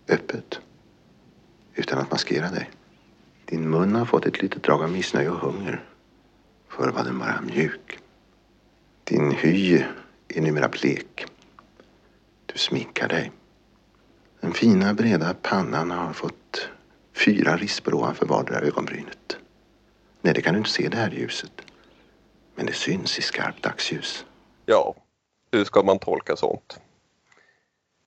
[0.08, 0.60] öppet,
[1.74, 2.70] utan att maskera dig.
[3.44, 5.84] Din mun har fått ett litet drag av missnöje och hunger.
[6.68, 7.98] Förr var den bara mjuk.
[9.04, 9.84] Din hy
[10.28, 11.26] är numera blek.
[12.46, 13.32] Du sminkar dig.
[14.40, 16.68] Den fina breda pannan har fått
[17.14, 19.36] fyra rispor ovanför vardera ögonbrynet.
[20.22, 21.60] Nej, det kan du inte se i det här ljuset.
[22.54, 24.24] Men det syns i skarpt dagsljus.
[24.66, 24.94] Ja,
[25.52, 26.80] hur ska man tolka sånt?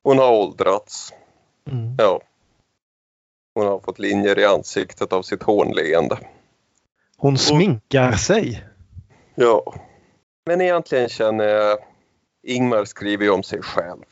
[0.04, 1.14] Hon har åldrats.
[1.72, 1.96] Mm.
[1.98, 2.22] Ja.
[3.54, 6.20] Hon har fått linjer i ansiktet av sitt hånleende.
[7.18, 8.64] Hon sminkar sig.
[9.36, 9.74] Ja.
[10.46, 11.80] Men egentligen känner jag
[12.44, 14.06] Ingmar skriver ju om sig själv.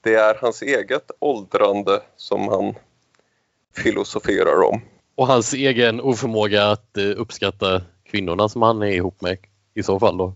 [0.00, 2.74] Det är hans eget åldrande som han
[3.76, 4.80] filosoferar om.
[5.14, 9.38] Och hans egen oförmåga att eh, uppskatta kvinnorna som han är ihop med
[9.74, 10.34] i så fall då.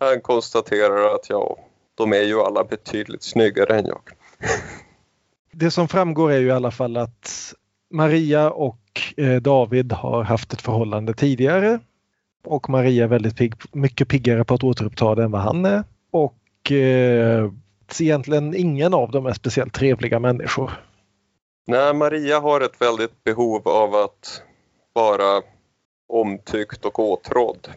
[0.00, 1.58] Han konstaterar att ja,
[2.02, 4.00] de är ju alla betydligt snyggare än jag.
[5.52, 7.54] Det som framgår är ju i alla fall att
[7.90, 8.78] Maria och
[9.16, 11.80] eh, David har haft ett förhållande tidigare.
[12.44, 15.84] Och Maria är väldigt pigg, mycket piggare på att återuppta det än vad han är.
[16.10, 17.50] Och eh,
[18.00, 20.70] egentligen ingen av dem är speciellt trevliga människor.
[21.66, 24.42] Nej, Maria har ett väldigt behov av att
[24.92, 25.42] vara
[26.08, 27.68] omtyckt och åtrådd.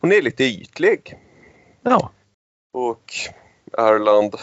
[0.00, 1.18] Hon är lite ytlig.
[1.82, 2.10] Ja,
[2.72, 3.12] Och
[3.72, 4.34] Erland,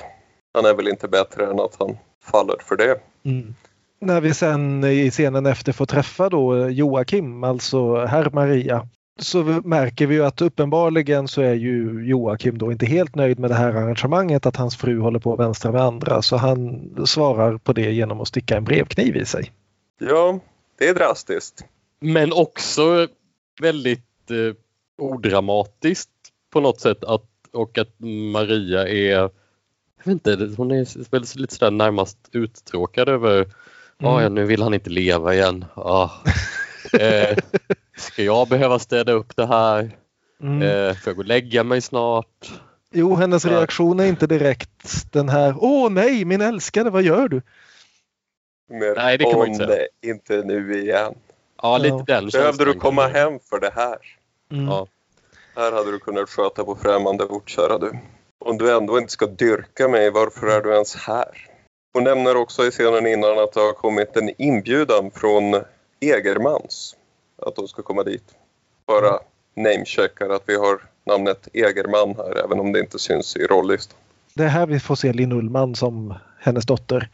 [0.54, 3.00] han är väl inte bättre än att han faller för det.
[3.26, 3.56] Mm.
[4.00, 8.88] När vi sen i scenen efter får träffa då Joakim, alltså herr Maria,
[9.20, 13.50] så märker vi ju att uppenbarligen så är ju Joakim då inte helt nöjd med
[13.50, 17.58] det här arrangemanget att hans fru håller på att vänstra med andra så han svarar
[17.58, 19.52] på det genom att sticka en brevkniv i sig.
[20.00, 20.40] Ja,
[20.80, 21.66] det är drastiskt.
[22.00, 23.08] Men också
[23.62, 24.56] väldigt eh,
[24.98, 26.10] odramatiskt
[26.54, 28.00] på något sätt att, och att
[28.34, 29.32] Maria är jag
[30.04, 33.48] vet inte, hon är väl lite sådär närmast uttråkad över
[33.98, 35.66] Ja, ja, nu vill han inte leva igen.
[35.74, 36.10] Ah.
[37.00, 37.38] Eh,
[37.98, 39.92] ska jag behöva städa upp det här?
[40.42, 40.62] Mm.
[40.62, 42.52] Eh, får jag gå och lägga mig snart?
[42.92, 47.42] Jo, hennes reaktion är inte direkt den här Åh nej, min älskade, vad gör du?
[48.70, 51.14] Mer, Nej, det kan man "Åh, inte säga." nej, inte nu igen.
[51.62, 52.04] Ja, lite Ja.
[52.22, 53.98] den Behövde du komma hem för det här?
[54.52, 54.66] Mm.
[54.66, 54.88] Ja.
[55.56, 58.00] Här hade du kunnat sköta på främmande ort, kära du.
[58.46, 61.50] Om du ändå inte ska dyrka mig, varför är du ens här?
[61.94, 65.64] Hon nämner också i scenen innan att det har kommit en inbjudan från
[66.00, 66.96] Egermans
[67.42, 68.24] att de ska komma dit.
[68.88, 69.20] Bara
[69.56, 73.98] namecheckar att vi har namnet Egerman här, även om det inte syns i rollistan.
[74.34, 77.10] Det är här vi får se Linn Ullman som hennes dotter.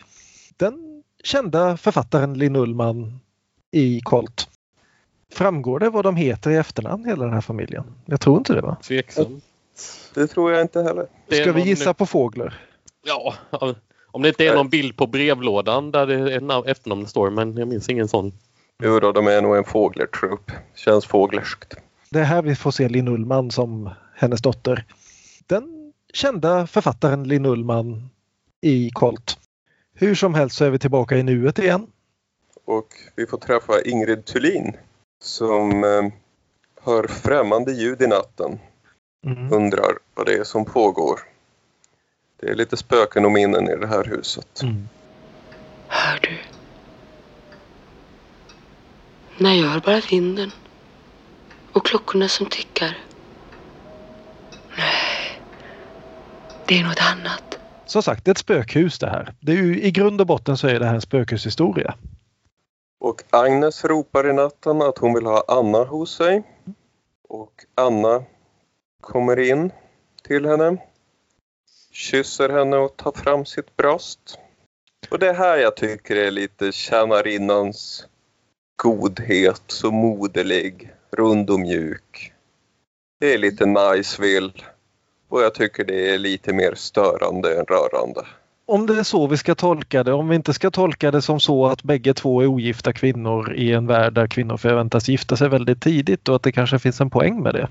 [0.57, 3.19] Den kända författaren Linn Ullman
[3.71, 4.47] i Colt.
[5.31, 7.83] Framgår det vad de heter i efternamn hela den här familjen?
[8.05, 8.77] Jag tror inte det va?
[8.83, 9.41] Tveksam.
[10.13, 11.07] Det tror jag inte heller.
[11.31, 12.59] Ska vi gissa på fåglar?
[13.05, 13.33] Ja,
[14.11, 17.57] om det inte är någon bild på brevlådan där det är namn- efternamnet står, men
[17.57, 18.31] jag minns ingen sån.
[18.83, 20.51] Jo då, de är nog en fåglertrupp.
[20.75, 21.75] Känns fåglerskt.
[22.09, 24.85] Det är här vi får se Linn Ullman som hennes dotter.
[25.47, 28.09] Den kända författaren Linn Ullman
[28.61, 29.37] i Colt.
[29.93, 31.87] Hur som helst så är vi tillbaka i nuet igen.
[32.65, 34.73] Och vi får träffa Ingrid Thulin
[35.21, 36.11] som eh,
[36.81, 38.59] hör främmande ljud i natten.
[39.25, 39.53] Mm.
[39.53, 41.19] Undrar vad det är som pågår.
[42.39, 44.61] Det är lite spöken och minnen i det här huset.
[44.63, 44.89] Mm.
[45.87, 46.37] Hör du?
[49.37, 50.51] Nej, jag hör bara vinden.
[51.73, 52.97] Och klockorna som tickar.
[54.77, 55.41] Nej,
[56.65, 57.59] det är något annat.
[57.85, 59.33] som sagt, det är ett spökhus det här.
[59.39, 61.93] Det är ju, I grund och botten så är det här en spökhushistoria.
[62.99, 66.43] Och Agnes ropar i natten att hon vill ha Anna hos sig.
[67.29, 68.23] Och Anna
[69.01, 69.71] kommer in
[70.23, 70.77] till henne,
[71.91, 74.39] kysser henne och tar fram sitt bröst.
[75.11, 78.07] Och det här jag tycker är lite tjänarinnans
[78.75, 82.33] godhet, så moderlig, rund och mjuk.
[83.19, 84.53] Det är lite Niceville
[85.29, 88.25] och jag tycker det är lite mer störande än rörande.
[88.71, 91.39] Om det är så vi ska tolka det, om vi inte ska tolka det som
[91.39, 95.49] så att bägge två är ogifta kvinnor i en värld där kvinnor förväntas gifta sig
[95.49, 97.67] väldigt tidigt och att det kanske finns en poäng med det.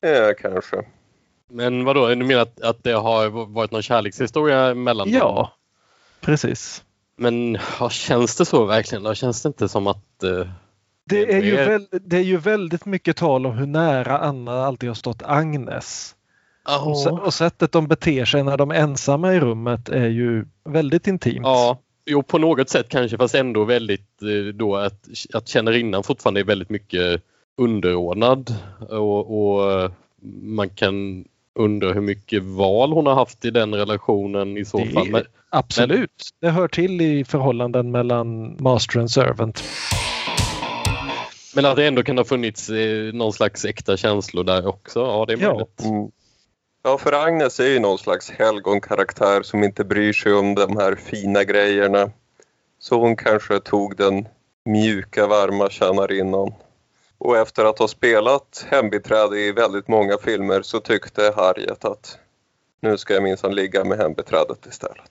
[0.00, 0.76] Ja, kanske.
[1.50, 5.18] Men vadå, du menar att, att det har varit någon kärlekshistoria mellan dem?
[5.18, 5.52] Ja,
[6.20, 6.84] precis.
[7.16, 9.02] Men ja, känns det så verkligen?
[9.02, 10.22] Då känns det inte som att...
[10.22, 10.46] eh,
[11.04, 14.94] Det är, ju det är ju väldigt mycket tal om hur nära Anna alltid har
[14.94, 16.14] stått Agnes.
[16.64, 20.44] Och, sä- och sättet de beter sig när de är ensamma i rummet är ju
[20.64, 21.40] väldigt intimt.
[21.46, 26.40] Ja, jo på något sätt kanske fast ändå väldigt eh, då att, att kännarinnan fortfarande
[26.40, 27.22] är väldigt mycket
[27.58, 28.54] underordnad
[28.90, 29.90] och, och eh,
[30.42, 31.24] man kan
[31.58, 35.10] undra hur mycket val hon har haft i den relationen i så Det- fall.
[35.10, 35.22] Men,
[35.54, 36.28] Absolut.
[36.40, 39.62] Det hör till i förhållanden mellan master and servant.
[41.54, 45.00] men att det ändå kan ha funnits eh, någon slags äkta känslor där också.
[45.00, 45.48] Ja, det är Ja.
[45.52, 45.82] möjligt.
[45.84, 46.10] Mm.
[46.84, 50.94] Ja, för Agnes är ju någon slags helgonkaraktär som inte bryr sig om de här
[50.94, 52.10] fina grejerna.
[52.78, 54.28] Så hon kanske tog den
[54.64, 56.54] mjuka, varma tjänarinnan.
[57.18, 62.18] Och efter att ha spelat hembiträde i väldigt många filmer så tyckte Harriet att
[62.80, 65.10] nu ska jag minsann ligga med hembiträdet istället.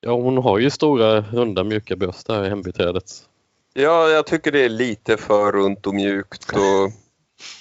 [0.00, 3.12] Ja, hon har ju stora runda mjuka bröst där i hembiträdet.
[3.74, 6.92] Ja, jag tycker det är lite för runt och mjukt och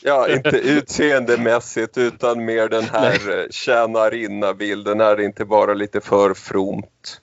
[0.03, 7.21] ja, inte utseendemässigt utan mer den här tjänarinna-bilden är det inte bara lite för fromt.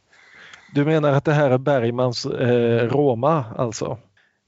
[0.74, 3.98] Du menar att det här är Bergmans eh, Roma alltså?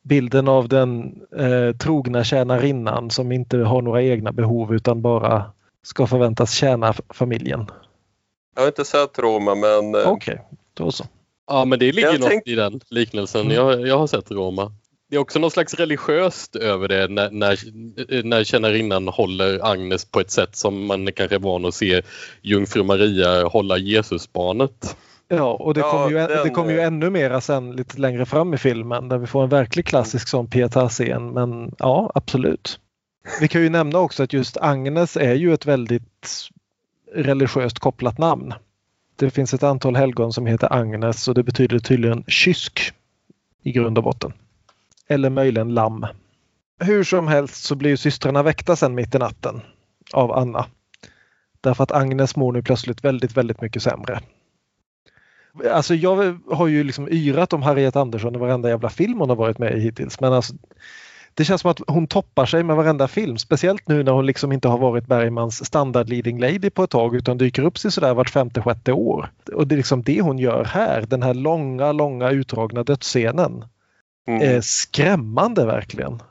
[0.02, 5.44] Bilden av den eh, trogna tjänarinnan som inte har några egna behov utan bara
[5.82, 7.66] ska förväntas tjäna familjen.
[8.54, 10.40] Jag har inte sett Roma men eh, Okej,
[10.74, 11.04] då så.
[11.46, 13.40] Ja, men det ligger Jag något tänk- i den liknelsen.
[13.40, 13.54] Mm.
[13.54, 14.72] Jag, jag har sett Roma.
[15.10, 17.58] Det är också något slags religiöst över det när, när,
[18.22, 22.02] när tjänarinnan håller Agnes på ett sätt som man kanske är van att se
[22.42, 24.96] jungfru Maria hålla Jesusbarnet.
[25.28, 28.00] Ja, och det Ja, kommer ju, den, det kommer ju eh, ännu mera sen lite
[28.00, 31.30] längre fram i filmen där vi får en verklig klassisk sån pietà-scen.
[31.30, 32.80] Men ja, absolut.
[33.40, 36.48] Vi kan ju nämna också att just Agnes är ju ett väldigt
[37.14, 38.54] religiöst kopplat namn.
[39.16, 42.92] Det finns ett antal helgon som heter Agnes och det betyder tydligen kysk
[43.62, 44.32] i grund och botten.
[45.08, 46.06] Eller möjligen lamm.
[46.80, 49.60] Hur som helst så blir ju systrarna väckta sen mitt i natten
[50.12, 50.66] av Anna.
[51.60, 54.20] Därför att Agnes mår nu plötsligt väldigt, väldigt mycket sämre.
[55.72, 59.36] Alltså jag har ju liksom yrat om Harriet Andersson i varenda jävla film hon har
[59.36, 60.20] varit med i hittills.
[60.20, 60.54] Men alltså,
[61.34, 63.38] det känns som att hon toppar sig med varenda film.
[63.38, 67.16] Speciellt nu när hon liksom inte har varit Bergmans standard leading lady på ett tag
[67.16, 69.30] utan dyker upp sig sådär vart femte, sjätte år.
[69.54, 71.04] Och det är liksom det hon gör här.
[71.08, 73.64] Den här långa, långa utdragna dödsscenen
[74.28, 74.56] mm.
[74.56, 76.22] Är skrämmande verkligen.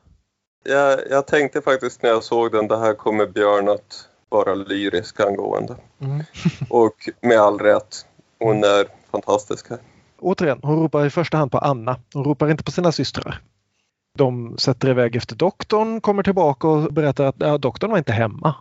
[0.65, 5.19] jag, jag tänkte faktiskt när jag såg den, det här kommer Björn att vara lyrisk
[5.19, 5.75] angående.
[5.99, 6.23] Mm.
[6.69, 8.05] Och med all rätt,
[8.39, 9.79] hon är fantastisk här.
[10.19, 11.99] Återigen, hon ropar i första hand på Anna.
[12.13, 13.41] Hon ropar inte på sina systrar.
[14.17, 18.55] De sätter iväg efter doktorn, kommer tillbaka och berättar att ja, doktorn var inte hemma.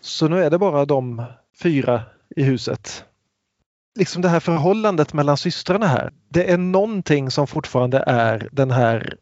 [0.00, 1.24] Så nu är det bara de
[1.62, 2.02] fyra
[2.36, 3.04] i huset.
[3.98, 6.12] Liksom det här förhållandet mellan systrarna här.
[6.28, 9.16] Det är någonting som fortfarande är den här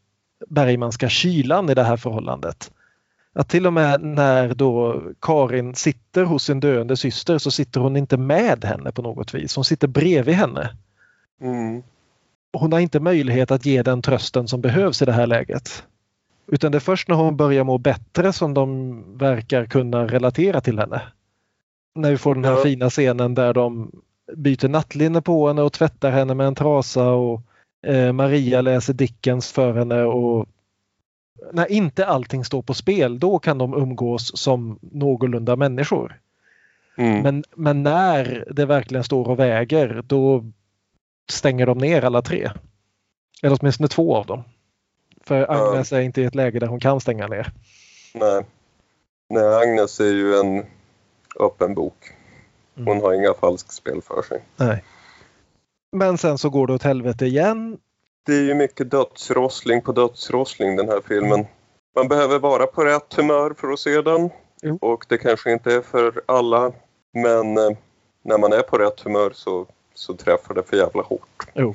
[0.49, 2.71] Bergmanska kylan i det här förhållandet.
[3.35, 7.97] Att till och med när då Karin sitter hos sin döende syster så sitter hon
[7.97, 9.57] inte med henne på något vis.
[9.57, 10.77] Hon sitter bredvid henne.
[11.41, 11.83] Mm.
[12.53, 15.85] hon har inte möjlighet att ge den trösten som behövs i det här läget.
[16.53, 20.79] Utan det är först när hon börjar må bättre som de verkar kunna relatera till
[20.79, 21.03] henne.
[21.95, 22.63] När vi får den här Ja.
[22.63, 23.91] fina scenen där de
[24.33, 27.41] byter nattlinne på henne och tvättar henne med en trasa och
[27.87, 30.47] eh, Maria läser Dickens för henne och
[31.53, 36.21] när inte allting står på spel då kan de umgås som någorlunda människor.
[36.99, 37.23] Mm.
[37.23, 40.45] Men, men när det verkligen står och väger då
[41.31, 42.51] stänger de ner alla tre.
[43.43, 44.43] Eller åtminstone två av dem.
[45.25, 47.53] För Agnes är inte i ett läge där hon kan stänga ner.
[48.15, 48.45] Nej.
[49.29, 50.65] Nej, Agnes är ju en
[51.41, 52.13] öppen bok.
[52.77, 53.03] Hon Mm.
[53.03, 54.43] har inga falskspel för sig.
[54.57, 54.85] Nej.
[55.93, 57.79] Men sen så går det åt helvete igen.
[58.27, 61.47] Det är ju mycket dödsrossling på dödsrossling den här filmen.
[61.97, 64.31] Man behöver vara på rätt humör för att se den.
[64.63, 64.79] Jo.
[64.81, 66.73] Och det kanske inte är för alla.
[67.15, 67.71] Men eh,
[68.25, 71.47] när man är på rätt humör så, så träffar det för jävla hårt.
[71.55, 71.75] Jo.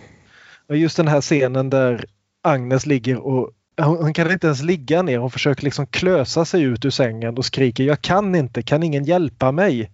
[0.67, 2.05] Och just den här scenen där
[2.43, 5.17] Agnes ligger och hon kan inte ens ligga ner.
[5.17, 9.03] Hon försöker liksom klösa sig ut ur sängen och skriker jag kan inte, kan ingen
[9.03, 9.91] hjälpa mig?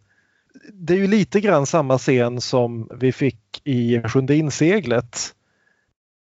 [0.73, 5.33] Det är ju lite grann samma scen som vi fick i Sjunde inseglet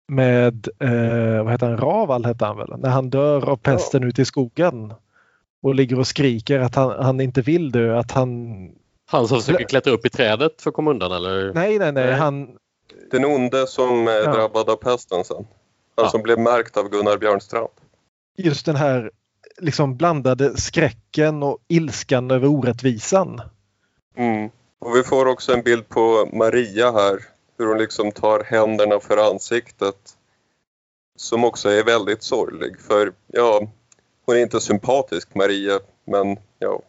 [0.08, 4.08] med, eh, vad heter han, Raval hette han väl, när han dör av pesten ja.
[4.08, 4.92] ute i skogen
[5.62, 8.58] och ligger och skriker att han, han inte vill dö, att han...
[9.06, 11.52] Han som försöker klättra upp i trädet för att komma undan eller?
[11.54, 12.48] Nej, nej, nej, han...
[13.10, 14.34] Den onde som är ja.
[14.34, 15.36] drabbad av pesten sen.
[15.96, 16.08] Han ja.
[16.08, 17.68] som blev märkt av Gunnar Björnstrand.
[18.36, 19.10] Just den här
[19.60, 23.40] liksom blandade skräcken och ilskan över orättvisan.
[24.18, 24.50] Mm.
[24.78, 27.24] Och vi får också en bild på Maria här
[27.58, 30.16] hur hon liksom tar händerna för ansiktet.
[31.16, 33.68] Som också är väldigt sorglig för ja,
[34.26, 36.82] hon är inte sympatisk Maria men ja,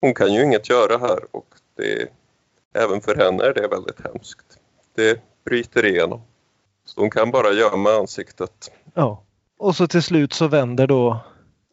[0.00, 1.46] hon kan ju inget göra här och
[1.76, 2.08] det,
[2.74, 4.58] även för henne är det väldigt hemskt.
[4.94, 6.22] Det bryter igenom.
[6.84, 8.72] Så hon kan bara gömma ansiktet.
[8.94, 9.22] Ja,
[9.58, 11.20] och så till slut så vänder då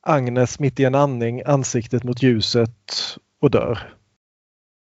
[0.02, 3.96] Agnes mitt i en andning ansiktet mot ljuset och dör.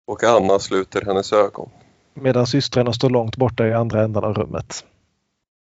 [0.09, 1.69] Och Anna sluter hennes ögon
[2.13, 4.85] medan systrarna står långt borta i andra änden av rummet.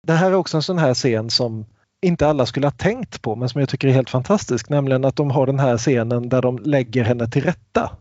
[0.08, 1.66] Det här är också en sån här scen som
[2.02, 5.16] inte alla skulle ha tänkt på men som jag tycker är helt fantastisk, nämligen att
[5.16, 7.92] de har den här scenen där de lägger henne till rätta.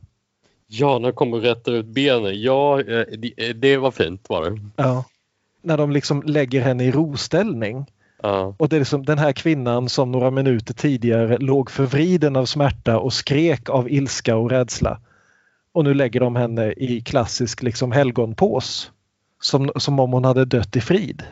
[0.66, 2.43] Ja, när de kommer och rättar ut benen.
[2.43, 4.61] Ja, eh, eh, det var fint var det.
[4.76, 5.05] Ja.
[5.62, 7.86] När de liksom lägger henne i roställning.
[8.22, 8.55] Ja.
[8.59, 12.99] Och det är liksom den här kvinnan som några minuter tidigare låg förvriden av smärta
[12.99, 15.01] och skrek av ilska och rädsla.
[15.79, 18.91] Och nu lägger de henne i klassisk liksom helgonpås.
[19.41, 21.22] Som, som om hon hade dött i frid.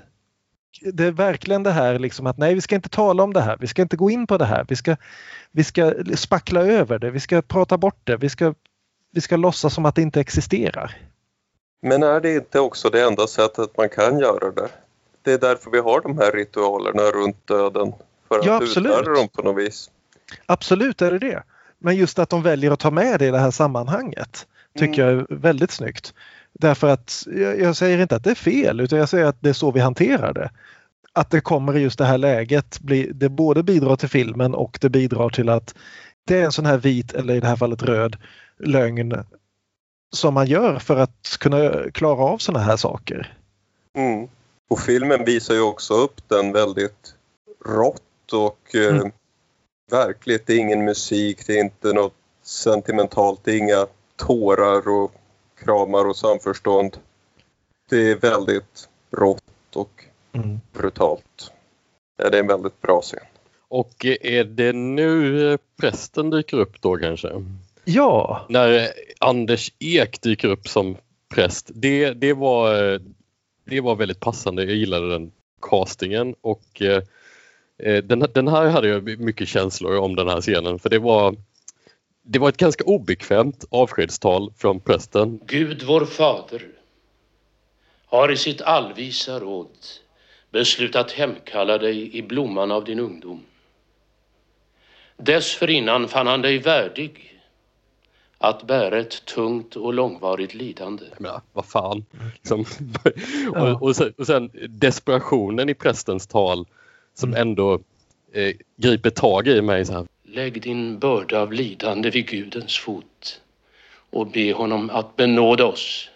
[0.93, 3.57] Det är verkligen det här liksom att nej vi ska inte tala om det här,
[3.61, 4.97] vi ska inte gå in på det här, vi ska,
[5.51, 8.55] vi ska spackla över det, vi ska prata bort det, vi ska,
[9.13, 10.97] vi ska låtsas som att det inte existerar.
[11.83, 14.69] Men är det inte också det enda sättet man kan göra det?
[15.23, 17.93] Det är därför vi har de här ritualerna runt döden.
[18.29, 19.91] För att ja, uthärda dem på något vis.
[20.47, 21.43] Absolut är det det.
[21.87, 24.47] Men just att de väljer att ta med det i det här sammanhanget
[24.79, 25.17] tycker mm.
[25.17, 26.15] jag är väldigt snyggt.
[26.53, 27.27] Därför att
[27.59, 29.81] jag, säger inte att det är fel utan jag säger att det är så vi
[29.81, 30.51] hanterar det.
[31.13, 32.79] Att det kommer i just det här läget,
[33.15, 35.75] det både bidrar till filmen och det bidrar till att
[36.25, 38.17] det är en sån här vit, eller i det här fallet röd,
[38.59, 39.25] lögn
[40.13, 43.39] som man gör för att kunna klara av såna här saker.
[43.97, 44.29] Mm.
[44.69, 47.15] Och filmen visar ju också upp den väldigt
[47.67, 49.13] rått och eh, mm
[49.91, 50.47] verkligt.
[50.47, 55.13] Det är ingen musik, det är inte något sentimentalt, det är inga tårar och
[55.65, 56.97] kramar och samförstånd.
[57.91, 59.43] Det är väldigt rått
[59.75, 60.61] och mm.
[60.73, 61.53] brutalt.
[62.17, 63.21] Ja, det är en väldigt bra scen.
[63.69, 67.45] Och är det nu prästen dyker upp då kanske?
[67.85, 68.47] Ja!
[68.49, 68.89] När
[69.21, 70.97] Anders Ek dyker upp som
[71.35, 71.71] präst.
[71.75, 73.01] Det, det, var,
[73.65, 74.65] det var väldigt passande.
[74.65, 75.33] Jag gillade den
[75.63, 77.03] castingen och eh,
[77.79, 81.37] den, den här hade jag mycket känslor om den här scenen för det var
[82.29, 85.41] det var ett ganska obekvämt avskedstal från prästen.
[85.47, 86.63] Gud vår fader
[88.07, 89.77] har i sitt allvisa råd
[90.51, 93.43] beslutat hemkalla dig i blomman av din ungdom.
[95.17, 97.41] Dessförinnan fann han dig värdig
[98.39, 101.05] att bära ett tungt och långvarigt lidande.
[101.19, 102.05] Ja, vad fan.
[102.35, 102.65] Liksom.
[103.55, 106.67] och, och, sen, och sen desperationen i prästens tal
[107.19, 107.41] som mm.
[107.41, 107.75] ändå
[108.33, 109.85] eh, griper tag i mig.
[109.85, 110.07] Så här.
[110.23, 113.41] Lägg din börda av lidande vid Gudens fot
[114.11, 116.11] och be honom att benåda oss.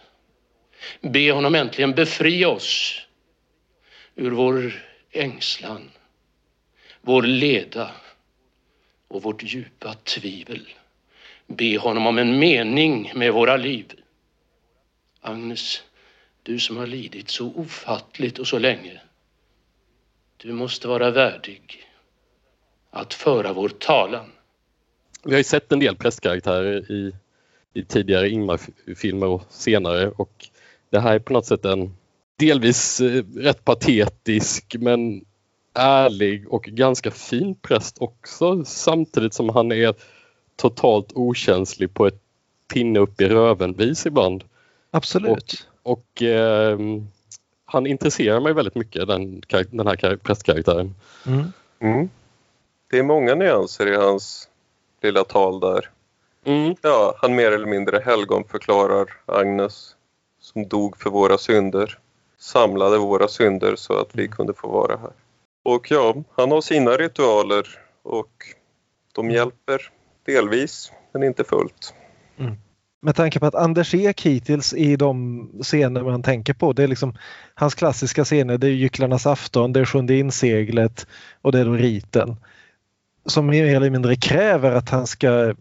[1.01, 3.01] Be honom äntligen befria oss
[4.15, 5.91] ur vår ängslan,
[7.01, 7.91] vår leda
[9.09, 10.69] och vårt djupa tvivel.
[11.47, 13.93] Be honom om en mening med våra liv.
[15.21, 15.83] Agnes,
[16.43, 19.01] du som har lidit så ofattligt och så länge.
[20.43, 21.87] Du måste vara värdig
[22.91, 24.27] att föra vår talan.
[25.25, 27.13] Vi har ju sett en del prästkaraktärer i,
[27.75, 30.49] i tidigare Ingmar-filmer och senare och
[30.91, 31.97] det här är på något sätt en
[32.37, 35.25] delvis eh, rätt patetisk men
[35.75, 39.95] ärlig och ganska fin präst också samtidigt som han är
[40.57, 42.21] totalt okänslig på ett
[42.75, 44.45] pinne upp i röven vis ibland.
[44.91, 45.69] Absolut.
[45.83, 46.79] Och, och eh,
[47.73, 50.95] han intresserar mig väldigt mycket, den, den här prästkaraktären.
[51.27, 51.53] Mm.
[51.81, 52.11] Mm.
[52.91, 54.49] Det är många nyanser i hans
[55.03, 55.91] lilla tal där.
[56.45, 56.75] Mm.
[56.83, 59.97] Ja, han mer eller mindre helgon förklarar Agnes
[60.41, 61.99] som dog för våra synder,
[62.39, 65.13] samlade våra synder så att vi kunde få vara här.
[65.63, 67.67] Och ja, han har sina ritualer
[68.03, 68.33] och
[69.13, 69.91] de hjälper
[70.25, 71.95] delvis, men inte fullt.
[73.03, 76.89] Med tanke på att Anders Ek hittills i de scener man tänker på, det är
[76.89, 77.15] liksom
[77.55, 81.07] hans klassiska scener, det är Gycklarnas afton, det är Sjunde inseglet
[81.43, 82.37] och det är då riten.
[83.27, 85.55] Som mer eller mindre kräver att han ska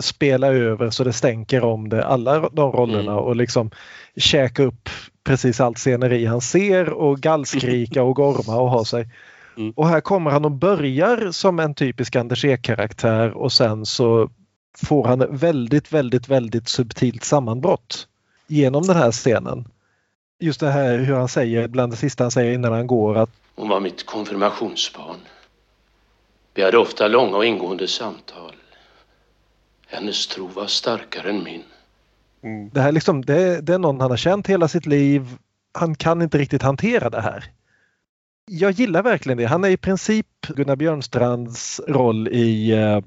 [0.00, 3.24] spela över så det stänker om det, alla de rollerna Mm.
[3.24, 3.70] och liksom
[4.16, 4.88] käka upp
[5.24, 9.08] precis allt sceneri han ser och gallskrika och gorma och ha sig.
[9.56, 9.72] Mm.
[9.76, 14.30] Och här kommer han och börjar som en typisk Anders Ek-karaktär och sen så
[14.78, 18.08] får han väldigt, väldigt, väldigt subtilt sammanbrott
[18.46, 19.68] genom den här scenen.
[20.40, 23.30] Just det här hur han säger, bland det sista han säger innan han går att
[23.54, 25.16] Hon var mitt konfirmationsbarn.
[26.54, 28.54] Vi hade ofta långa och ingående samtal.
[29.86, 31.62] Hennes tro var starkare än min.
[32.42, 32.70] Mm.
[32.72, 35.26] det här liksom, det, det är någon han har känt hela sitt liv.
[35.72, 37.44] Han kan inte riktigt hantera det här.
[38.50, 39.44] Jag gillar verkligen det.
[39.44, 43.00] Han är i princip Gunnar Björnstrands roll i eh,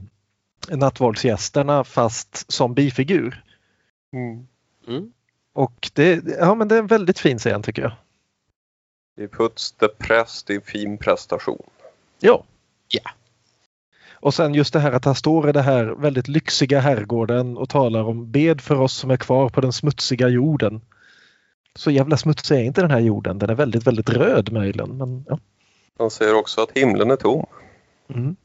[0.69, 3.43] Nattvardsgästerna fast som bifigur.
[4.13, 4.47] Mm.
[4.87, 5.11] Mm.
[5.53, 7.91] Och det, ja, men det är en väldigt fin scen tycker jag.
[9.15, 11.63] Det Puts the Press, det är en fin prestation.
[12.19, 12.43] Ja.
[12.87, 13.11] Ja.
[14.13, 17.69] Och sen just det här att han står i det här väldigt lyxiga herrgården och
[17.69, 20.81] talar om bed för oss som är kvar på den smutsiga jorden.
[21.75, 23.39] Så jävla smutsig är inte den här jorden.
[23.39, 24.97] Den är väldigt, väldigt röd möjligen.
[24.97, 25.39] Men, ja.
[25.97, 27.45] Han säger också att himlen är tom.
[28.09, 28.35] Mm.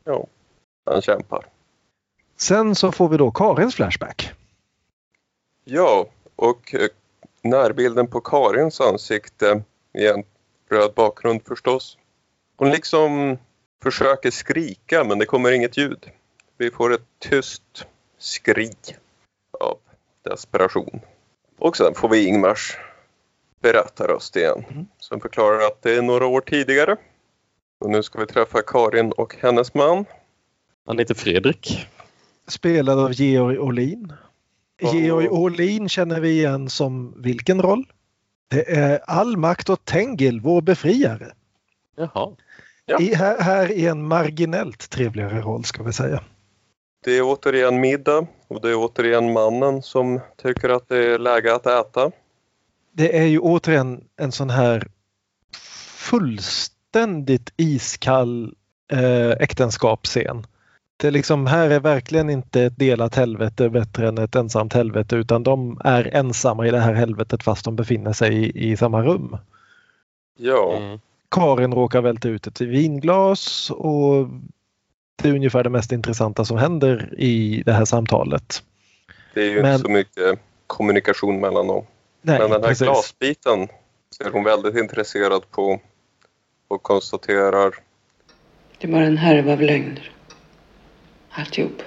[0.91, 1.47] Han kämpar.
[2.41, 4.33] Sen så får vi då Karins flashback.
[5.65, 6.89] Ja, och eh,
[7.43, 9.63] närbilden på Karins ansikte
[9.93, 10.25] i en
[10.71, 11.99] röd bakgrund förstås.
[12.57, 13.39] Hon liksom
[13.83, 16.11] försöker skrika men det kommer inget ljud.
[16.57, 17.87] Vi får ett tyst
[18.19, 18.95] skrik
[19.61, 19.79] av
[20.23, 21.01] desperation.
[21.59, 22.77] Och sen får vi Ingmars
[23.61, 24.87] berättarröst igen Mm.
[24.99, 26.97] som förklarar att det är några år tidigare.
[27.81, 30.05] Och nu ska vi träffa Karin och hennes man.
[30.87, 31.87] Han heter Fredrik.
[32.49, 34.13] Spelad av Georg Åhlin.
[34.83, 34.97] Oh.
[34.97, 37.93] Georg Åhlin känner vi igen som vilken roll?
[38.49, 41.33] Det är All makt åt Tengil, vår befriare.
[41.97, 42.37] Jaha.
[42.87, 43.01] Ja.
[43.01, 46.23] I, här, här är en marginellt trevligare roll ska vi säga.
[47.05, 51.55] Det är återigen middag och det är återigen mannen som tycker att det är läge
[51.55, 52.11] att äta.
[52.93, 54.89] Det är ju återigen en sån här
[56.11, 58.55] fullständigt iskall
[58.93, 60.47] eh, äktenskapsscen.
[61.01, 65.43] Det liksom, här är verkligen inte ett delat helvete bättre än ett ensamt helvete utan
[65.43, 69.37] de är ensamma i det här helvetet fast de befinner sig i, i samma rum.
[70.39, 71.01] Ja, Mm.
[71.31, 74.29] Karin råkar välta ut ett vinglas och
[75.23, 78.63] det är ungefär det mest intressanta som händer i det här samtalet.
[79.35, 81.85] det är ju Men- inte så mycket kommunikation mellan dem.
[82.23, 82.87] Nej, Men den här precis.
[82.87, 83.69] glasbiten
[84.19, 85.81] ser hon väldigt intresserad på
[86.69, 87.75] och konstaterar
[88.79, 90.13] Det bara en härva av lögner.
[91.31, 91.83] Alltihop.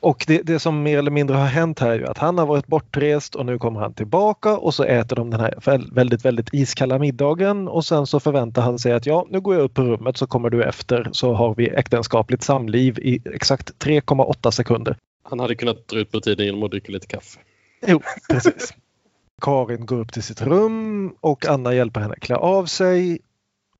[0.00, 2.46] Och det, det som mer eller mindre har hänt här är ju att han har
[2.46, 6.24] varit bortrest och nu kommer han tillbaka och så äter de den här väl- väldigt,
[6.24, 9.74] väldigt iskalla middagen och sen så förväntar han sig att ja, nu går jag upp
[9.74, 14.96] på rummet så kommer du efter så har vi äktenskapligt samliv i exakt 3,8 sekunder.
[15.22, 17.40] Han hade kunnat dra ut på tiden genom att dricka lite kaffe.
[17.86, 18.00] Jo,
[18.30, 18.74] precis.
[19.42, 23.18] Karin går upp till sitt rum och Anna hjälper henne klä av sig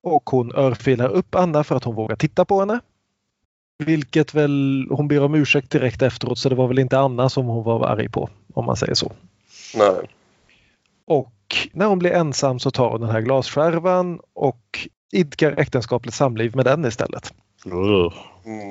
[0.03, 2.81] och hon örfilar upp Anna för att hon vågar titta på henne.
[3.79, 7.47] Vilket väl hon ber om ursäkt direkt efteråt så det var väl inte Anna som
[7.47, 9.13] hon var arg på om man säger så.
[9.75, 10.11] nej,
[11.07, 11.33] Och
[11.73, 16.65] när hon blir ensam så tar hon den här glasskärvan och idkar äktenskapligt samliv med
[16.65, 17.35] den istället.
[17.65, 18.71] Mm,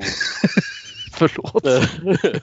[1.12, 1.64] Förlåt.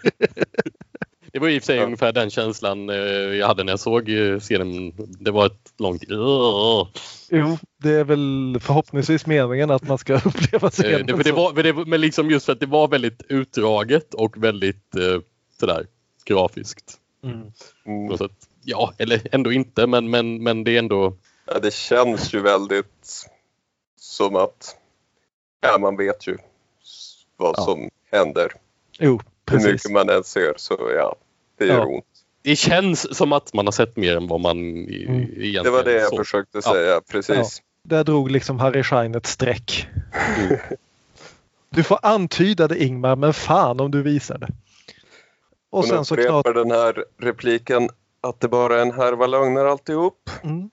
[1.33, 1.83] Det var i och för sig Ja.
[1.83, 4.93] ungefär den känslan eh, jag hade när jag såg eh, serien.
[5.19, 6.03] Det var ett långt...
[7.29, 11.35] Jo, det är väl förhoppningsvis meningen att man ska uppleva Eh, scenen det, det så.
[11.35, 14.95] var, men, det, men liksom just för att det var väldigt utdraget och väldigt
[15.59, 15.87] sådär
[16.25, 16.97] grafiskt.
[17.23, 17.35] Mm.
[17.85, 18.05] mm.
[18.05, 18.31] något sätt.
[18.63, 21.17] Ja, eller ändå inte, men, men, men det är ändå...
[21.45, 23.25] Ja, det känns ju väldigt
[23.99, 24.75] som att
[25.61, 26.37] ja, man vet ju
[27.37, 27.63] vad Ja.
[27.63, 28.51] som händer.
[28.99, 29.71] Jo, Hur precis.
[29.71, 31.15] mycket man än ser så ja,
[31.57, 31.85] det gör Ja.
[31.85, 32.05] ont.
[32.41, 34.89] Det känns som att man har sett mer än vad man Mm.
[34.89, 36.17] egentligen Det var det jag såg.
[36.19, 36.73] försökte Ja.
[36.73, 37.61] säga, precis.
[37.83, 39.87] Där drog liksom Harry Schein ett streck.
[41.69, 44.47] Du får antyda det Ingmar, men fan om du visar det.
[45.69, 46.53] Och Hon sen så upprepar knatar...
[46.53, 47.89] den här repliken
[48.21, 50.29] att det bara är en härva lögner alltihop.
[50.43, 50.69] Mm.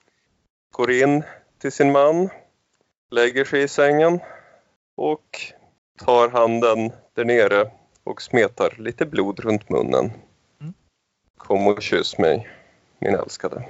[0.73, 1.23] Går in
[1.61, 2.29] till sin man,
[3.11, 4.21] lägger sig i sängen
[4.97, 5.41] och
[6.05, 7.71] tar handen där nere
[8.05, 10.13] och smetar lite blod runt munnen.
[11.45, 12.49] Kom och kyss mig,
[12.99, 13.65] min älskade.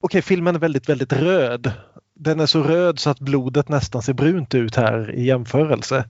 [0.00, 1.72] Okej, filmen är väldigt, väldigt röd.
[2.14, 6.04] Den är så röd så att blodet nästan ser brunt ut här i jämförelse.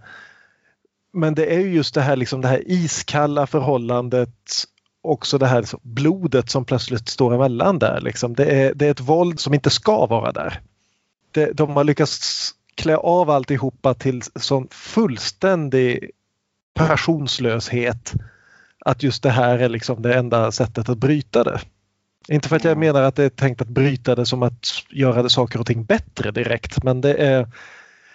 [1.13, 4.65] Men det är ju just det här, liksom det här iskalla förhållandet
[5.03, 8.01] också det här blodet som plötsligt står emellan där.
[8.01, 8.35] Liksom.
[8.35, 10.61] Det, är, det är ett våld som inte ska vara där.
[11.31, 16.11] Det, de har lyckats klä av alltihopa till sån fullständig
[16.75, 18.13] passionslöshet
[18.85, 21.61] att just det här är liksom det enda sättet att bryta det.
[22.29, 25.23] Inte för att jag menar att det är tänkt att bryta det som att göra
[25.23, 27.49] det saker och ting bättre direkt men det är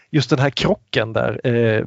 [0.09, 1.41] just den här krocken där.
[1.43, 1.85] Eh,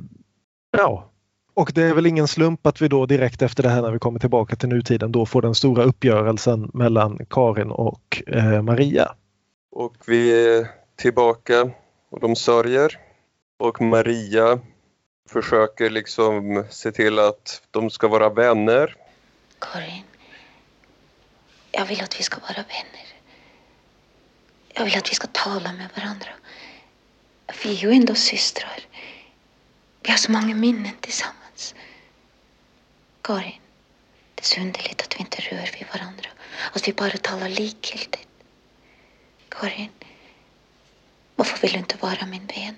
[0.71, 1.11] ja.
[1.55, 3.99] Och det är väl ingen slump att vi då direkt efter det här när vi
[3.99, 9.15] kommer tillbaka till nutiden då får den stora uppgörelsen mellan Karin och eh, Maria.
[9.71, 10.67] Och vi är
[10.97, 11.71] tillbaka
[12.11, 12.99] och de sörjer.
[13.59, 14.61] Och Maria
[15.29, 18.97] försöker liksom se till att de ska vara vänner.
[19.59, 20.05] Karin,
[21.73, 23.07] jag vill att vi ska vara vänner.
[24.75, 26.29] Jag vill att vi ska tala med varandra.
[27.63, 28.81] Vi är ju ändå systrar.
[30.03, 31.75] Vi har så många minnen tillsammans.
[33.23, 33.61] Karin,
[34.35, 36.29] det är så underligt att vi inte rör vid varandra.
[36.73, 38.29] Att vi bara talar likgiltigt.
[39.49, 39.91] Karin,
[41.37, 42.77] varför vill du inte vara min vän?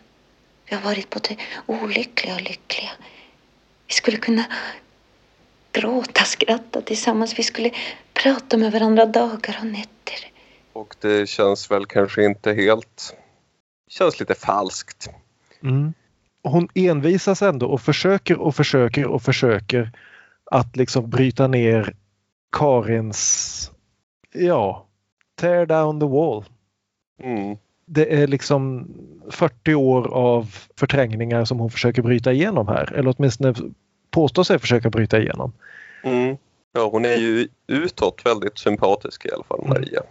[0.71, 2.91] Vi har varit både olyckliga och lyckliga.
[3.87, 4.45] Vi skulle kunna
[5.73, 7.39] gråta, skratta tillsammans.
[7.39, 7.71] Vi skulle
[8.13, 10.31] prata med varandra dagar och nätter.
[10.73, 13.17] Och det känns väl kanske inte helt...
[13.89, 15.09] känns lite falskt.
[15.63, 15.95] Mm.
[16.43, 19.93] Hon envisas ändå och försöker och försöker och försöker
[20.45, 21.95] att liksom bryta ner
[22.53, 23.71] Karins,
[24.33, 24.87] ja,
[25.35, 26.45] tear down the wall.
[27.23, 27.57] Mm.
[27.93, 28.89] Det är liksom
[29.31, 32.93] 40 år av förträngningar som hon försöker bryta igenom här.
[32.93, 33.55] Eller åtminstone
[34.11, 35.53] påstår sig försöka bryta igenom.
[36.05, 36.37] Mm.
[36.73, 39.71] Ja, hon är ju utåt väldigt sympatisk i alla fall, Mm.
[39.71, 40.03] Maria.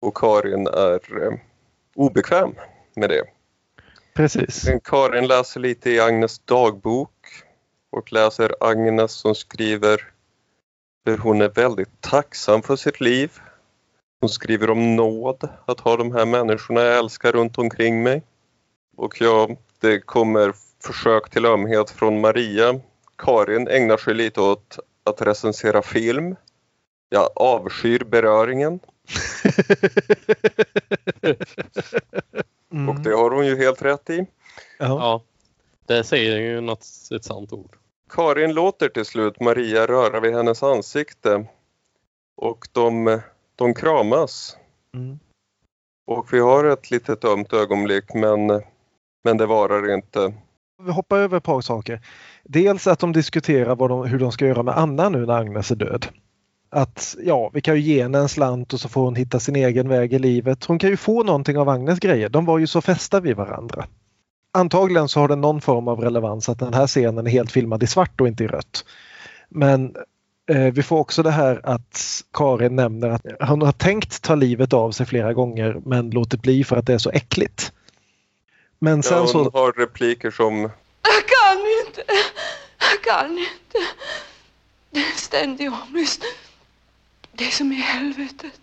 [0.00, 1.38] Och Karin är eh,
[1.96, 2.54] obekväm
[2.96, 3.22] med det.
[4.14, 4.66] Precis.
[4.66, 7.10] Men Karin läser lite i Agnes dagbok
[7.90, 10.00] och läser Agnes som skriver
[11.04, 13.32] hur hon är väldigt tacksam för sitt liv.
[14.20, 18.22] Hon skriver om nåd, att ha de här människorna jag älskar runt omkring mig.
[18.96, 19.48] Och ja,
[19.80, 22.80] det kommer försök till ömhet från Maria.
[23.16, 26.36] Karin ägnar sig lite åt att recensera film.
[27.08, 28.80] Jag avskyr beröringen
[32.72, 32.88] Mm.
[32.88, 34.18] och det har hon ju helt rätt i.
[34.18, 34.26] Ja.
[34.78, 35.22] Ja,
[35.86, 37.76] det säger ju något, ett sant ord.
[38.10, 41.46] Karin låter till slut Maria röra vid hennes ansikte
[42.36, 43.20] och de,
[43.58, 44.56] de kramas.
[44.94, 45.18] Mm.
[46.06, 48.46] Och vi har ett litet ömt ögonblick men,
[49.24, 50.34] men det varar inte.
[50.82, 52.00] Vi hoppar över ett par saker.
[52.44, 55.70] Dels att de diskuterar vad de, hur de ska göra med Anna nu när Agnes
[55.70, 56.06] är död.
[56.70, 59.56] Att ja, vi kan ju ge henne en slant och så får hon hitta sin
[59.56, 60.64] egen väg i livet.
[60.64, 62.28] Hon kan ju få någonting av Agnes grejer.
[62.28, 63.86] De var ju så fästa vid varandra.
[64.52, 67.82] Antagligen så har den någon form av relevans att den här scenen är helt filmad
[67.82, 68.84] i svart och inte i rött.
[69.48, 69.94] Men
[70.72, 74.90] vi får också det här att Karin nämner att hon har tänkt ta livet av
[74.90, 77.72] sig flera gånger men låtit bli för att det är så äckligt.
[78.78, 79.38] Men sen Ja, så...
[79.42, 82.02] hon har repliker som Jag kan inte.
[82.78, 83.78] Jag kan inte.
[84.90, 86.22] Det är ständig ångest.
[87.32, 88.60] Det är som i helvetet.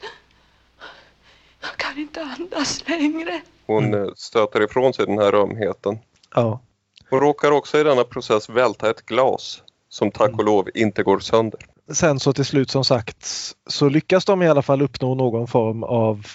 [1.62, 3.42] Jag kan inte andas längre.
[3.66, 6.00] hon eh, stöter ifrån sig den här ömheten.
[6.36, 6.62] Ja.
[7.10, 11.20] Hon råkar också i denna process välta ett glas som tack och lov inte går
[11.20, 11.60] sönder.
[11.92, 13.28] Sen så till slut som sagt
[13.68, 16.26] så lyckas de i alla fall uppnå någon form av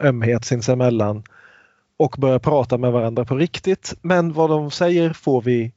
[0.00, 1.22] ömhet sinsemellan
[1.96, 3.94] och börja prata med varandra på riktigt.
[4.02, 5.72] Men vad de säger får vi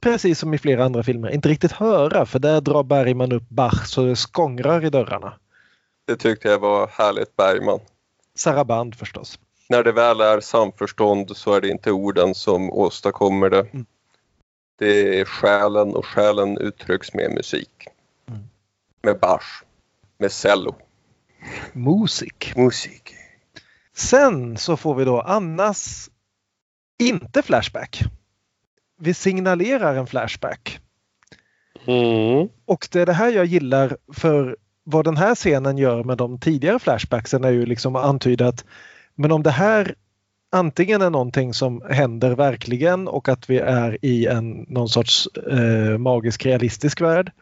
[0.00, 3.86] precis som i flera andra filmer inte riktigt höra för där drar Bergman upp Bach
[3.86, 5.34] så det skångrar i dörrarna.
[6.06, 7.80] Det tyckte jag var härligt Bergman.
[8.34, 9.38] Saraband förstås.
[9.68, 13.60] När det väl är samförstånd så är det inte orden som åstadkommer det.
[13.60, 13.86] Mm.
[14.78, 17.88] Det är själen och själen uttrycks med musik.
[19.02, 19.64] Med bars.
[20.18, 20.74] Med cello.
[21.72, 22.52] Musik.
[22.56, 23.14] Musik.
[23.96, 26.10] Sen så får vi då Annas
[26.98, 28.02] inte Flashback.
[28.98, 30.80] Vi signalerar en Flashback.
[31.86, 32.48] Mm.
[32.64, 36.38] Och det är det här jag gillar för vad den här scenen gör med de
[36.38, 38.64] tidigare flashbacksen är ju liksom att antyda att
[39.14, 39.94] men om det här
[40.52, 45.98] antingen är någonting som händer verkligen och att vi är i en någon sorts eh,
[45.98, 47.32] magisk realistisk värld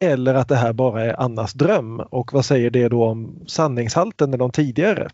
[0.00, 4.34] eller att det här bara är Annas dröm och vad säger det då om sanningshalten
[4.34, 5.08] i de tidigare?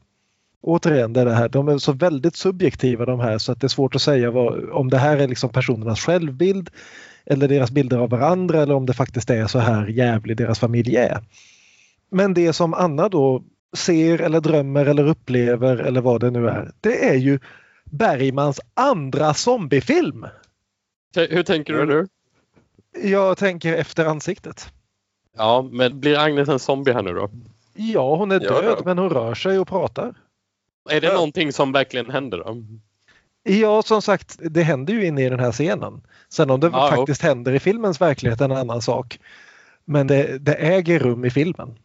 [0.63, 3.67] Återigen, det är det här, de är så väldigt subjektiva de här så att det
[3.67, 6.71] är svårt att säga vad, om det här är liksom personernas självbild
[7.27, 10.97] eller deras bilder av varandra eller om det faktiskt är så här jävlig deras familj
[10.97, 11.19] är.
[12.11, 13.43] Men det som Anna då
[13.77, 17.39] ser eller drömmer eller upplever eller vad det nu är, det är ju
[17.85, 20.27] Bergmans andra zombiefilm.
[21.17, 22.07] Hur tänker du nu?
[23.03, 24.73] Jag tänker efter ansiktet.
[25.37, 27.31] Ja, men blir Agnes en zombie här nu då?
[27.75, 28.83] Ja, hon är död ja.
[28.85, 30.15] men hon rör sig och pratar.
[30.91, 31.13] Är det Ja.
[31.13, 32.65] någonting som verkligen händer då?
[33.43, 36.01] Ja, som sagt, det händer ju inne i den här scenen.
[36.29, 39.19] Sen om det Ja, faktiskt händer i filmens verklighet är en annan sak.
[39.85, 41.79] Men det, det äger rum i filmen.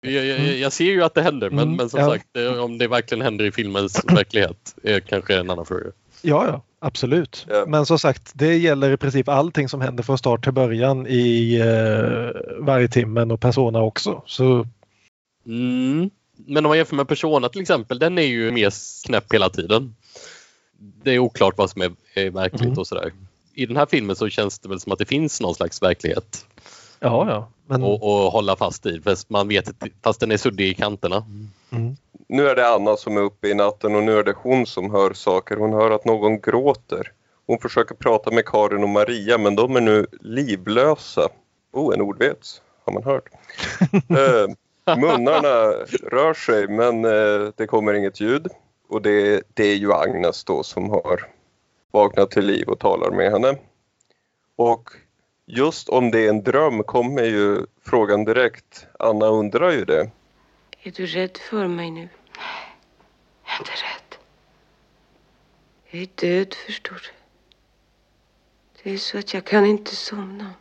[0.00, 2.10] Jag, jag, jag ser ju att det händer men, Mm, men som ja.
[2.10, 2.26] sagt
[2.60, 5.86] om det verkligen händer i filmens verklighet är kanske en annan fråga.
[6.22, 7.46] Ja, ja, absolut.
[7.48, 7.64] Ja.
[7.68, 11.56] Men som sagt, det gäller i princip allting som händer från start till början i
[11.56, 14.22] eh, varje timmen och Persona också.
[14.26, 14.66] Så
[15.46, 16.10] Mm.
[16.36, 18.72] Men om man jämför med Persona till exempel, den är ju mer
[19.06, 19.94] knäpp hela tiden.
[20.78, 22.78] Det är oklart vad som är, är verkligt Mm.
[22.78, 23.12] och sådär.
[23.54, 26.46] I den här filmen så känns det väl som att det finns någon slags verklighet
[27.00, 27.48] ja, ja.
[27.66, 29.70] Men, att att hålla fast i fast man vet
[30.02, 31.24] fast den är suddig i kanterna.
[31.72, 31.96] mm.
[32.28, 34.90] Nu är det Anna som är uppe i natten och nu är det hon som
[34.90, 35.56] hör saker.
[35.56, 37.12] Hon hör att någon gråter.
[37.46, 41.28] Hon försöker prata med Karin och Maria men de är nu livlösa.
[41.72, 43.28] Oh, en ordvits har man hört.
[43.92, 45.72] eh, munnarna
[46.10, 48.46] rör sig men eh, det kommer inget ljud.
[48.88, 51.26] Och det, det är ju Agnes då som har
[51.90, 53.56] vaknat till liv och talar med henne.
[54.56, 54.90] Och
[55.46, 58.86] just om det är en dröm kommer ju frågan direkt.
[58.98, 60.10] Anna undrar ju det.
[60.82, 62.00] Är du rädd för mig nu?
[62.00, 62.08] Nej,
[63.44, 64.18] Jag är inte rädd.
[65.90, 67.08] Jag är död, förstår du.
[68.82, 70.54] Det är så att jag kan inte somna.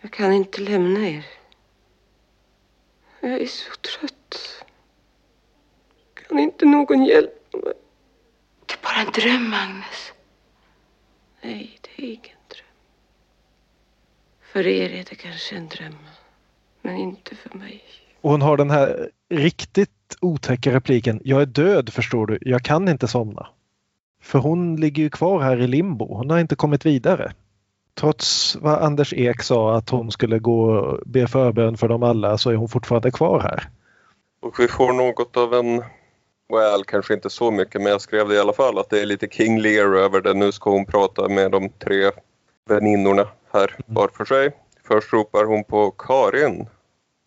[0.00, 1.26] Jag kan inte lämna er.
[3.20, 4.64] Jag är så trött.
[6.14, 7.74] Kan inte någon hjälpa mig?
[8.66, 10.12] Det är bara en dröm, Agnes.
[11.40, 12.36] Nej, det är ingen.
[14.54, 15.98] För er är det kanske en dröm,
[16.82, 17.84] men inte för mig.
[18.20, 19.90] Och hon har den här riktigt
[20.20, 21.20] otäcka repliken.
[21.24, 22.38] Jag är död förstår du.
[22.40, 23.46] Jag kan inte somna.
[24.22, 26.14] För hon ligger ju kvar här i limbo.
[26.14, 27.32] Hon har inte kommit vidare.
[27.94, 32.38] Trots vad Anders Ek sa att hon skulle gå och be förbön för dem alla
[32.38, 33.68] så är hon fortfarande kvar här.
[34.40, 35.76] Och vi får något av en,
[36.48, 39.06] well kanske inte så mycket men jag skrev det i alla fall att det är
[39.06, 40.34] lite King Lear över det.
[40.34, 42.10] Nu ska hon prata med de tre
[42.68, 44.50] väninnorna här var för sig.
[44.88, 46.66] Först ropar hon på Karin.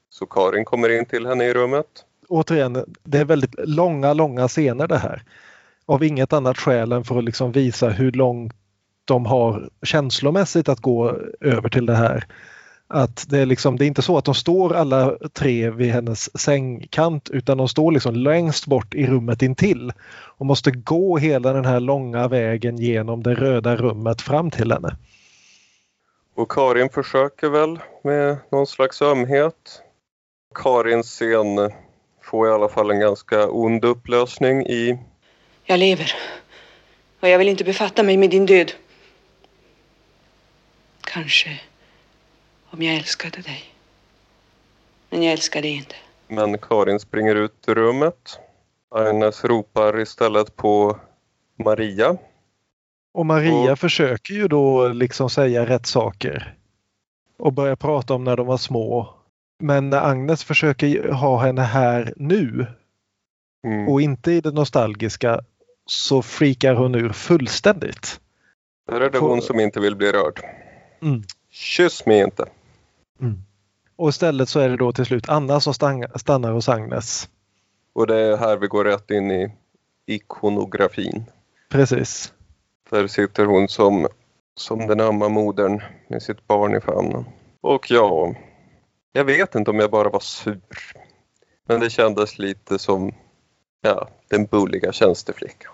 [0.10, 1.86] Så Karin kommer in till henne i rummet.
[2.30, 5.24] Återigen, det är väldigt långa, långa scener det här.
[5.86, 8.54] Av inget annat skäl än för att liksom visa hur långt
[9.06, 12.26] de har känslomässigt att gå över till det här.
[12.88, 16.40] Att det är liksom, det är inte så att de står alla tre vid hennes
[16.40, 19.94] sängkant utan de står liksom längst bort i rummet intill
[20.38, 24.98] och måste gå hela den här långa vägen genom det röda rummet fram till henne.
[26.38, 29.82] Och Karin försöker väl med någon slags ömhet.
[30.56, 31.72] Karins scen
[32.22, 35.00] får i alla fall en ganska ond upplösning i
[35.64, 36.14] Jag lever.
[37.20, 38.72] Och jag vill inte befatta mig med din död.
[41.02, 41.60] Kanske
[42.70, 43.64] om jag älskade dig.
[45.10, 45.96] Men jag älskar dig inte.
[46.28, 48.40] Men Karin springer ut ur rummet.
[48.90, 51.00] Agnes ropar istället på
[51.56, 52.18] Maria.
[53.18, 56.54] Och Maria Och- försöker ju då liksom säga rätt saker.
[57.40, 59.14] Och börja prata om när de var små.
[59.60, 62.68] Men när Agnes försöker ha henne här nu
[63.68, 63.88] Mm.
[63.88, 65.42] och inte i det nostalgiska
[65.86, 68.20] så freakar hon ur fullständigt.
[68.88, 70.42] Där är det hon som inte vill bli rörd.
[71.02, 71.24] Mm.
[71.50, 72.46] Kyss mig inte.
[73.96, 75.74] Och istället så är det då till slut Anna som
[76.16, 77.30] stannar hos Agnes.
[77.94, 79.52] Och det är här vi går rätt in i
[80.06, 81.26] ikonografin.
[81.70, 82.34] Precis.
[82.90, 84.08] Där sitter hon som,
[84.56, 87.26] som den ömma modern med sitt barn i famnen.
[87.62, 88.36] Och ja,
[89.12, 90.62] jag vet inte om jag bara var sur.
[91.68, 93.14] Men det kändes lite som
[93.82, 95.72] ja, den bulliga tjänsteflickan.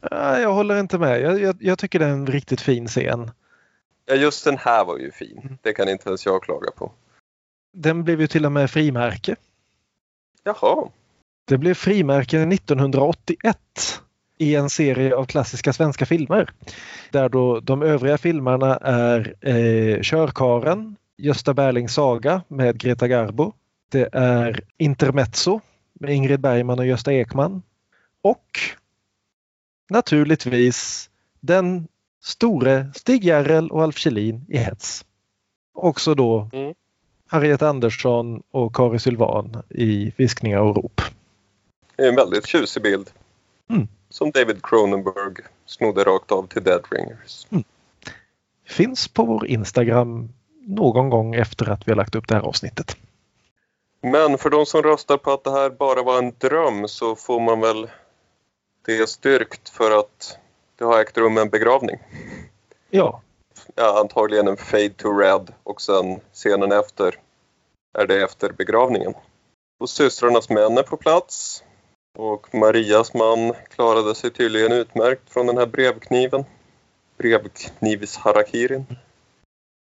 [0.00, 1.20] Ja, Jag håller inte med.
[1.20, 3.30] Jag, jag, jag tycker det är en riktigt fin scen.
[4.06, 5.58] Ja, just den här var ju fin.
[5.62, 6.92] Det kan inte ens jag klaga på.
[7.72, 9.36] Den blev ju till och med frimärke.
[10.42, 10.88] Jaha,
[11.44, 13.58] Det blev frimärke 1981
[14.38, 16.50] i en serie av klassiska svenska filmer.
[17.10, 23.52] Där då de övriga filmerna är eh, Körkaren, Gösta Berlings saga med Greta Garbo.
[23.90, 25.60] Det är Intermezzo
[25.92, 27.62] med Ingrid Bergman och Gösta Ekman.
[28.22, 28.58] Och
[29.90, 31.10] naturligtvis
[31.40, 31.88] den
[32.22, 35.04] store Stig Järrel och Alf Kjellin i Hets.
[35.74, 36.74] Också då Mm.
[37.30, 41.00] Harriet Andersson och Kari Sylvan i Viskningar och rop.
[41.96, 43.10] det är en väldigt tjusig bild.
[43.70, 43.88] Mm.
[44.10, 45.34] Som David Cronenberg
[45.66, 47.46] snodde rakt av till Dead Ringers.
[48.66, 50.28] Finns på vår Instagram
[50.60, 52.96] någon gång efter att vi har lagt upp det här avsnittet.
[54.00, 57.40] Men för de som röstar på att det här bara var en dröm så får
[57.40, 57.90] man väl
[58.86, 60.38] det styrkt för att
[60.76, 61.96] det har ägt rum en begravning.
[62.90, 63.22] Ja,
[63.74, 67.14] ja, antagligen en fade to red och sen scenen efter
[67.98, 69.14] är det efter begravningen.
[69.80, 71.62] Och systrarnas män är på plats
[72.18, 76.44] och Marias man klarade sig tydligen utmärkt från den här brevkniven.
[77.18, 78.86] Brevknivsharakirin.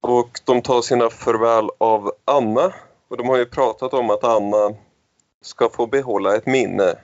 [0.02, 2.74] Och de tar sina farväl av Anna
[3.08, 4.76] och de har ju pratat om att Anna
[5.42, 6.96] ska få behålla ett minne.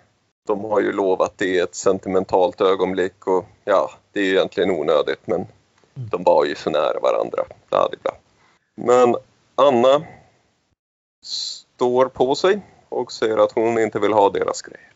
[0.47, 5.27] De har ju lovat det ett sentimentalt ögonblick och ja, det är ju egentligen onödigt
[5.27, 5.45] men
[5.93, 7.43] de var ju så nära varandra.
[7.69, 8.11] Bla, bla.
[8.75, 9.15] Men
[9.55, 10.03] Anna
[11.23, 12.59] står på sig
[12.89, 14.94] och säger att hon inte vill ha deras grejer.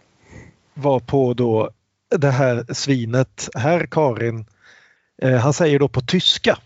[0.80, 1.70] Var på då
[2.18, 4.46] det här svinet, herr Karin,
[5.22, 6.58] eh, han säger då på tyska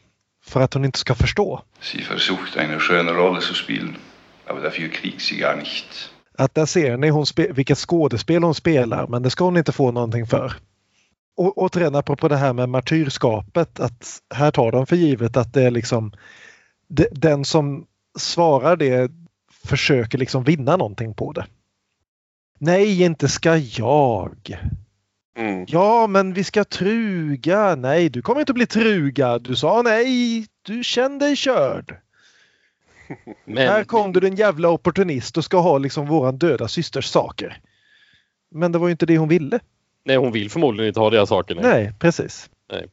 [0.46, 1.62] för att hon inte ska förstå.
[1.82, 3.96] Sie versucht eine schöne Rolle zu spielen,
[4.48, 6.10] aber dafür kriegt sie gar nicht.
[6.38, 9.92] Att där ser ni hon vilket skådespel hon spelar men det ska hon inte få
[9.92, 10.54] någonting för.
[11.38, 15.64] Och återigen apropå det här med martyrskapet att här tar de för givet att det
[15.64, 16.12] är liksom
[16.88, 17.86] de- den som
[18.20, 19.12] svarar det
[19.66, 21.46] försöker liksom vinna någonting på det.
[22.66, 24.58] Nej, inte ska jag.
[25.38, 25.66] Mm.
[25.68, 27.76] Ja, men vi ska truga.
[27.76, 29.40] Nej, du kommer inte att bli truga.
[29.40, 30.46] Du sa nej.
[30.62, 31.96] Du kände dig körd.
[33.46, 37.62] Men, Här kom du den jävla opportunist och ska ha liksom våran döda systers saker.
[38.52, 39.60] Men det var ju inte det hon ville.
[40.06, 41.56] nej, hon vill förmodligen inte ha deras saker.
[41.56, 41.64] Nej.
[41.64, 42.50] Nej, precis.
[42.72, 42.88] Nej.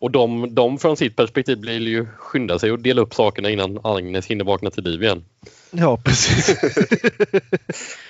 [0.00, 3.80] Och de, de från sitt perspektiv blir ju skynda sig och dela upp sakerna innan
[3.84, 5.24] Agnes hinner vakna till liv igen.
[5.70, 6.56] Ja, precis.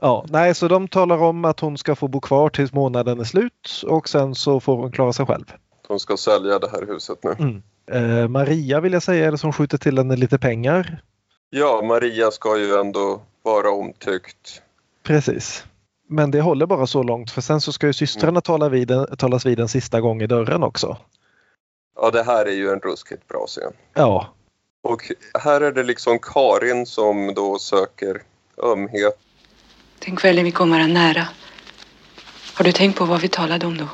[0.00, 3.24] ja, nej, så de talar om att hon ska få bo kvar tills månaden är
[3.24, 5.44] slut och sen så får hon klara sig själv.
[5.88, 7.36] De ska sälja det här huset nu.
[7.38, 7.62] Mm.
[7.90, 11.02] Eh, Maria vill jag säga är det som skjuter till henne lite pengar.
[11.50, 14.62] Ja, Maria ska ju ändå vara omtyckt.
[15.02, 15.64] Precis.
[16.08, 19.46] Men det håller bara så långt för sen så ska ju systrarna tala vid, talas
[19.46, 20.96] vid en sista gång i dörren också.
[21.96, 23.72] Ja, det här är ju en ruskigt bra scen.
[23.94, 24.26] Ja,
[24.82, 25.02] Och
[25.38, 28.22] här är det liksom Karin som då söker
[28.62, 29.18] ömhet.
[30.06, 31.28] Den kvällen vi kommer är nära.
[32.54, 33.88] Har du tänkt på vad vi talade om då?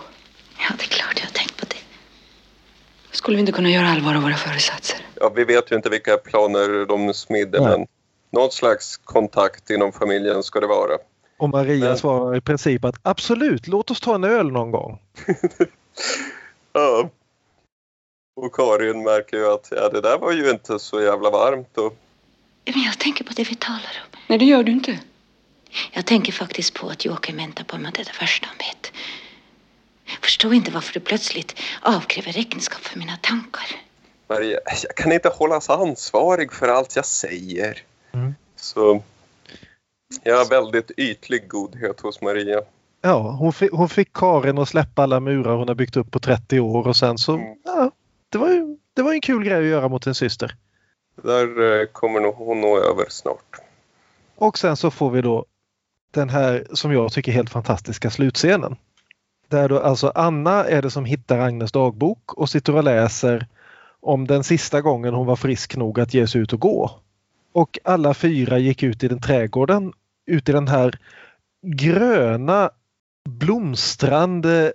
[0.58, 1.76] Ja, det är klart jag har tänkt på det.
[3.16, 4.98] Skulle vi inte kunna göra allvar av våra föresatser?
[5.20, 7.68] Ja, vi vet ju inte vilka planer de smidde, Nej.
[7.78, 7.86] men
[8.30, 10.98] någon slags kontakt inom familjen ska det vara.
[11.36, 14.98] och Maria Men- svarar i princip att absolut, låt oss ta en öl någon gång.
[16.72, 17.10] Ja.
[18.36, 21.78] Och Karin märker ju att ja, det där var ju inte så jävla varmt.
[21.78, 21.96] Och,
[22.74, 24.18] Men jag tänker på det vi talar om.
[24.26, 24.98] Nej, det gör du inte.
[25.92, 28.92] Jag tänker faktiskt på att Joakim väntar på mig det värsta han vet.
[30.22, 33.66] Förstår inte varför du plötsligt avkräver räkenskap för mina tankar.
[34.28, 37.82] Maria, jag kan inte hållas ansvarig för allt jag säger.
[38.12, 38.34] Mm.
[38.56, 39.02] Så
[40.22, 42.60] ja, väldigt ytlig godhet hos Maria.
[43.02, 46.18] Ja, hon, fi- hon fick Karin att släppa alla murar hon har byggt upp på
[46.20, 47.54] 30 år och sen så, Mm.
[47.64, 47.90] ja,
[48.28, 50.56] det var ju det var en kul grej att göra mot en syster.
[51.22, 53.56] Där eh, kommer nog hon nå över snart.
[54.36, 55.44] Och sen så får vi då
[56.14, 58.76] den här som jag tycker helt fantastiska slutscenen.
[59.48, 63.46] Där då alltså Anna är det som hittar Agnes dagbok och sitter och läser
[64.00, 66.90] om den sista gången hon var frisk nog att ge sig ut och gå.
[67.52, 69.92] Och alla fyra gick ut i den trädgården,
[70.26, 70.98] ut i den här
[71.66, 72.70] gröna
[73.28, 74.72] blomstrande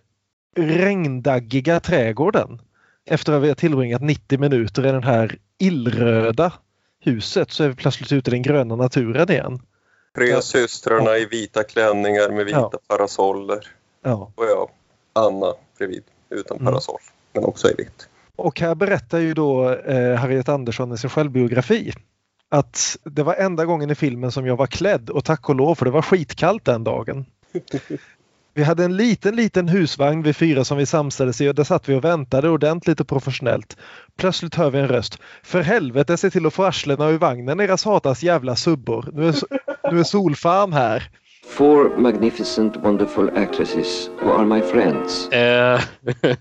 [0.58, 2.62] regndaggiga trädgården.
[3.06, 6.54] Efter att vi har tillbringat 90 minuter i det här illröda
[7.00, 9.60] huset så är vi plötsligt ute i den gröna naturen igen.
[10.16, 12.80] Tre systrarna i vita klänningar med vita Ja.
[12.88, 13.60] parasoller.
[14.04, 14.32] Ja.
[14.36, 14.70] Och jag,
[15.14, 16.72] Anna bredvid, utan Mm.
[16.74, 17.00] parasoll.
[17.34, 18.10] Men också i vitt.
[18.36, 21.94] Och här berättar ju då eh, Harriet Andersson i sin självbiografi
[22.50, 25.76] att det var enda gången i filmen som jag var klädd och tack och lov
[25.76, 27.26] för det var skitkallt den dagen.
[28.60, 31.90] Vi hade en liten, liten husvagn vid fyra som vi samsades i och där satt
[31.90, 33.78] vi och väntade ordentligt och professionellt.
[34.18, 35.20] Plötsligt hör vi en röst.
[35.44, 39.10] För helvete, se till att få arslena ur vagnen era satans jävla subbor.
[39.14, 39.36] Nu är,
[39.92, 41.10] nu är Solfan här.
[41.48, 45.30] Four magnificent, wonderful actresses who are my friends.
[45.30, 45.82] Eh,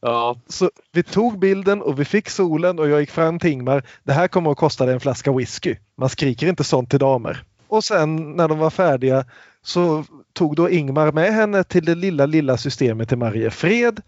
[0.00, 3.82] ja, Så vi tog bilden och vi fick solen och jag gick fram till Ingmar.
[4.04, 5.76] Det här kommer att kosta dig en flaska whisky.
[5.96, 7.44] Man skriker inte sånt till damer.
[7.68, 9.24] Och sen när de var färdiga
[9.62, 14.00] så tog då Ingmar med henne till det lilla, lilla systemet i Mariefred.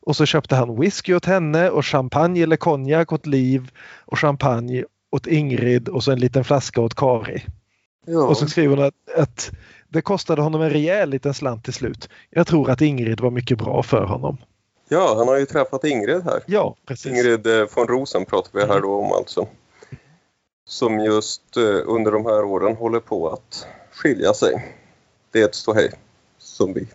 [0.00, 3.70] Och så köpte han whisky åt henne och champagne eller konjak åt Liv
[4.06, 7.44] och champagne åt Ingrid och så en liten flaska åt Kari.
[8.06, 8.22] Ja.
[8.22, 9.50] Och så skriver hon att, att
[9.88, 12.08] det kostade honom en rejäl liten slant till slut.
[12.30, 14.38] Jag tror att Ingrid var mycket bra för honom.
[14.88, 16.42] ja, han har ju träffat Ingrid här.
[16.46, 17.12] Ja, precis.
[17.12, 19.46] Ingrid eh, von Rosen pratar vi här då om alltså.
[20.66, 24.77] Som just eh, under de här åren håller på att skilja sig.
[25.30, 25.92] Det är ett ståhej
[26.38, 26.88] som vi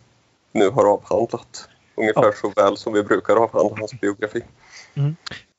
[0.51, 1.69] nu har avhandlat.
[1.95, 4.41] ungefär så väl som vi brukar avhandla hans biografi.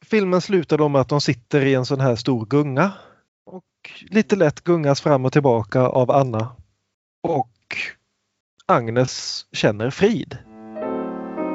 [0.05, 2.93] Filmen slutar då med att de sitter i en sån här stor gunga
[3.47, 3.65] och
[4.11, 6.57] lite lätt gungas fram och tillbaka av Anna.
[7.23, 7.51] Och
[8.67, 10.39] Agnes känner frid.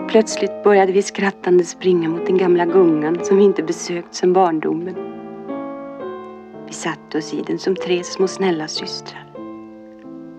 [0.10, 4.96] Plötsligt började vi skrattande springa mot den gamla gungan som vi inte besökt sedan barndomen.
[6.68, 9.29] Vi satte oss i den som tre små snälla systrar.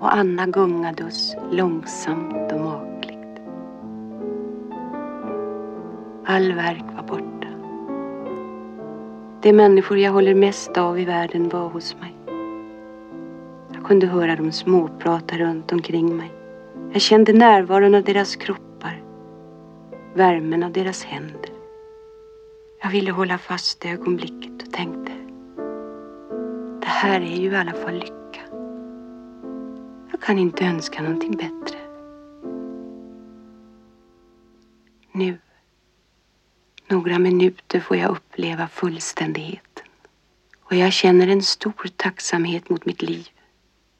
[0.01, 3.40] Och Anna gungade oss långsamt och makligt.
[6.24, 7.48] All verk var borta.
[9.42, 12.14] De människor jag håller mest av i världen var hos mig.
[13.74, 16.32] Jag kunde höra dem småprata runt omkring mig.
[16.92, 19.03] Jag kände närvaron av deras kroppar,
[20.14, 21.51] värmen av deras händer.
[22.82, 25.12] Jag ville hålla fast ögonblicket och tänkte.
[26.80, 28.20] Det här är ju i alla fall lycka.
[30.21, 31.79] Jag kan inte önska någonting bättre.
[35.12, 35.39] Nu,
[36.89, 39.87] några minuter får jag uppleva fullständigheten.
[40.62, 43.29] Och jag känner en stor tacksamhet mot mitt liv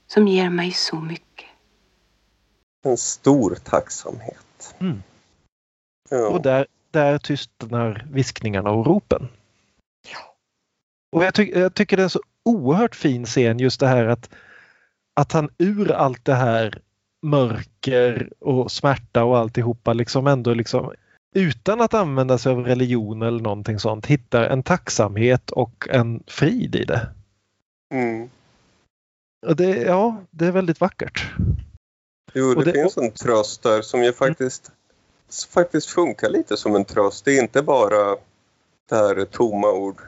[0.07, 1.49] som ger mig så mycket.
[2.85, 4.75] En stor tacksamhet.
[4.79, 5.03] Mm.
[6.11, 6.29] Ja.
[6.29, 9.29] Och där, där tystnar viskningarna och ropen.
[11.13, 14.05] Och jag, ty jag tycker det är en så oerhört fin scen just det här
[14.05, 14.31] att,
[15.21, 16.83] att han ur allt det här
[17.23, 20.93] mörker och smärta och alltihopa liksom ändå liksom
[21.35, 26.75] utan att använda sig av religion eller någonting sånt hittar en tacksamhet och en frid
[26.75, 27.09] i det.
[27.95, 28.31] Mm.
[29.47, 31.33] Och det, ja, det är väldigt vackert.
[32.35, 34.73] Jo, det, det- finns en tröst där som ju faktiskt,
[35.49, 37.25] faktiskt funkar lite som en tröst.
[37.25, 38.17] Det är inte bara
[38.89, 40.01] det här tomma ord.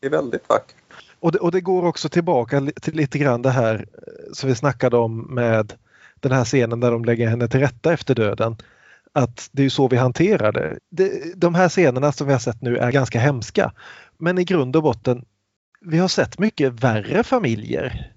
[0.00, 0.87] Det är väldigt vackert.
[1.20, 4.54] Och det, och det går också tillbaka till lite grann det här eh, som vi
[4.54, 5.72] snackade om med
[6.20, 8.56] den här scenen där de lägger henne till rätta efter döden.
[9.12, 10.78] Att det är ju så vi hanterar det.
[10.90, 11.34] det.
[11.36, 13.72] De här scenerna som vi har sett nu är ganska hemska.
[14.18, 15.24] Men i grund och botten,
[15.80, 18.12] vi har sett mycket värre familjer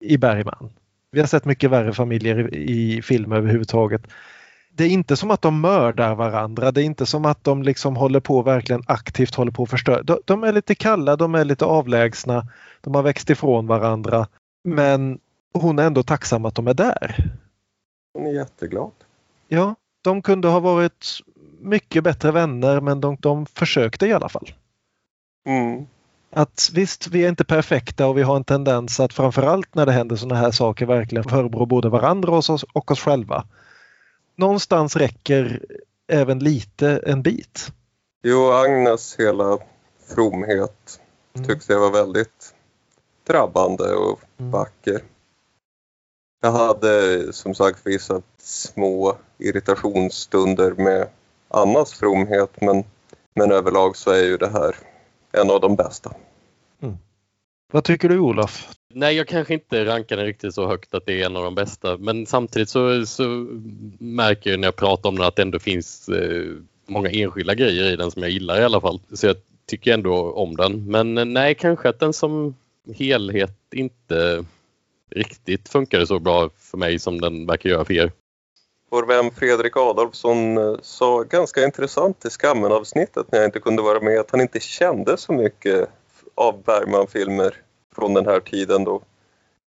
[0.00, 0.72] i Bergman.
[1.10, 4.02] Vi har sett mycket värre familjer i, i film överhuvudtaget.
[4.76, 6.72] Det är inte som att de mördar varandra.
[6.72, 10.02] Det är inte som att de liksom håller på verkligen aktivt håller på att förstöra.
[10.02, 12.46] De, de är lite kalla, de är lite avlägsna.
[12.80, 14.26] De har växt ifrån varandra.
[14.64, 15.18] Men
[15.54, 17.32] hon är ändå tacksam att de är där.
[18.14, 18.90] Hon är jätteglad.
[19.48, 21.06] Ja, de kunde ha varit
[21.60, 24.50] mycket bättre vänner men de, de försökte i alla fall.
[25.48, 25.86] Mm.
[26.30, 29.92] Att visst, vi är inte perfekta och vi har en tendens att framförallt när det
[29.92, 33.44] händer sådana här saker verkligen förebrå både varandra och oss, och oss själva.
[34.36, 35.60] Någonstans räcker
[36.08, 37.68] även lite en bit.
[38.22, 39.58] Jo, Agnes hela
[40.06, 41.00] fromhet
[41.36, 41.48] Mm.
[41.48, 42.54] tyckte jag var väldigt
[43.26, 44.50] drabbande och Mm.
[44.50, 45.02] vacker.
[46.42, 51.08] Jag hade som sagt vissa små irritationsstunder med
[51.48, 52.84] Annas fromhet men,
[53.34, 54.76] men överlag så är ju det här
[55.32, 56.12] en av de bästa.
[57.72, 58.68] Vad tycker du Olof?
[58.94, 61.54] Nej, jag kanske inte rankar den riktigt så högt att det är en av de
[61.54, 61.96] bästa.
[61.96, 63.24] Men samtidigt så, så
[63.98, 66.56] märker jag när jag pratar om den att det ändå finns eh,
[66.86, 69.00] många enskilda grejer i den som jag gillar i alla fall.
[69.12, 69.36] Så jag
[69.66, 70.90] tycker ändå om den.
[70.90, 72.54] Men eh, nej, kanske att den som
[72.94, 74.44] helhet inte
[75.10, 78.12] riktigt funkade så bra för mig som den verkar göra för er.
[78.90, 84.00] Vår vän Fredrik Adolfsson eh, sa ganska intressant i Skammen-avsnittet när jag inte kunde vara
[84.00, 85.88] med att han inte kände så mycket
[86.34, 87.54] av Bergman-filmer
[87.94, 89.02] från den här tiden då.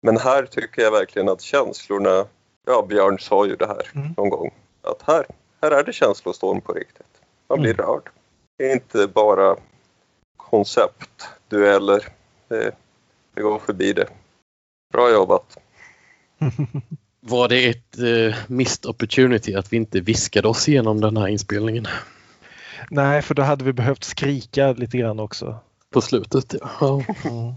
[0.01, 2.25] Men här tycker jag verkligen att känslorna,
[2.65, 4.13] ja Björn sa ju det här Mm.
[4.17, 4.51] någon gång,
[4.81, 5.25] att här,
[5.61, 7.21] här är det känslostorm på riktigt.
[7.49, 7.85] Man blir Mm.
[7.85, 8.09] rörd.
[8.57, 9.55] Det är inte bara
[10.37, 12.07] konceptdueller.
[12.47, 12.71] Det,
[13.33, 14.07] det går förbi det.
[14.93, 15.57] Bra jobbat.
[17.19, 21.87] Var det ett eh, missed opportunity att vi inte viskade oss igenom den här inspelningen?
[22.89, 25.59] Nej, för då hade vi behövt skrika lite grann också.
[25.95, 27.03] På slutet, ja.
[27.25, 27.53] Mm.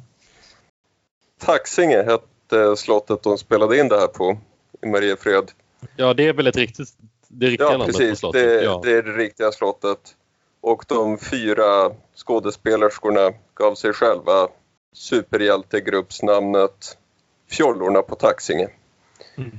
[1.38, 4.38] Taxinge hette slottet de spelade in det här på
[4.82, 5.50] i Mariefred.
[5.96, 6.88] Ja, det är väl ett riktigt,
[7.28, 8.18] det riktiga Ja, namnet på precis.
[8.18, 8.42] slottet.
[8.42, 8.80] Det, ja.
[8.84, 10.16] det är det riktiga slottet.
[10.60, 14.48] Och de fyra skådespelerskorna gav sig själva
[14.92, 16.98] superhjältegruppsnamnet
[17.50, 18.68] Fjollorna på Taxinge.
[19.36, 19.58] Mm.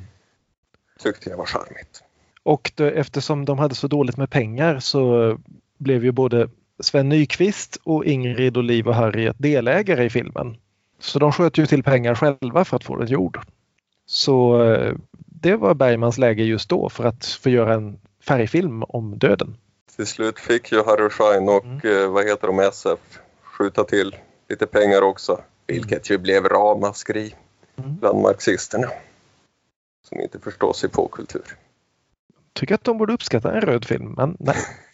[1.00, 2.04] Tyckte jag var charmigt.
[2.44, 5.38] Och då, eftersom de hade så dåligt med pengar så
[5.78, 6.50] blev ju både
[6.80, 10.58] Sven Nykvist och Ingrid och Liv och Harriet delägare i filmen.
[11.00, 13.40] Så de sköt ju till pengar själva för att få den gjord.
[14.06, 19.18] Så eh, det var Bergmans läge just då för att få göra en färgfilm om
[19.18, 19.58] döden.
[19.96, 22.04] Till slut fick ju Harry Schein och Mm.
[22.04, 23.00] eh, vad heter de, SF
[23.42, 24.16] skjuta till
[24.50, 25.42] lite pengar också.
[25.68, 27.36] Vilket ju blev ramaskri
[27.78, 27.96] Mm.
[27.98, 28.88] bland marxisterna.
[30.10, 31.44] Som inte förstår sig på kultur.
[32.54, 34.56] tycker att de borde uppskatta en röd film, men nej.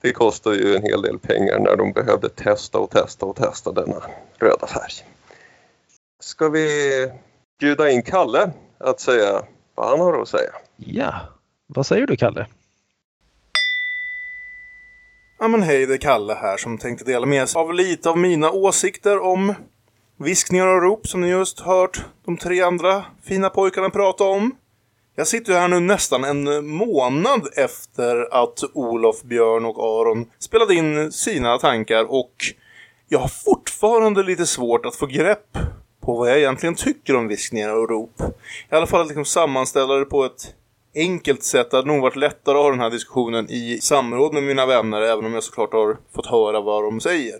[0.00, 3.72] Det kostar ju en hel del pengar när de behövde testa och testa och testa
[3.72, 4.02] denna
[4.38, 4.92] röda färg.
[6.20, 7.10] Ska vi
[7.60, 9.42] bjuda in Kalle att säga
[9.74, 10.50] vad han har att säga?
[10.76, 11.14] Ja,
[11.66, 12.46] vad säger du Kalle?
[15.38, 18.18] Ja men hej, det är Kalle här som tänkte dela med sig av lite av
[18.18, 19.54] mina åsikter om
[20.16, 24.54] viskningar och rop som ni just hört de tre andra fina pojkarna prata om.
[25.16, 31.12] Jag sitter här nu nästan en månad efter att Olof, Björn och Aron spelade in
[31.12, 32.34] sina tankar och
[33.08, 35.58] jag har fortfarande lite svårt att få grepp
[36.00, 38.22] på vad jag egentligen tycker om viskningar och rop.
[38.70, 40.54] I alla fall att liksom sammanställa det på ett
[40.94, 41.70] enkelt sätt.
[41.70, 45.02] Det hade nog varit lättare att ha den här diskussionen i samråd med mina vänner,
[45.02, 47.38] även om jag såklart har fått höra vad de säger.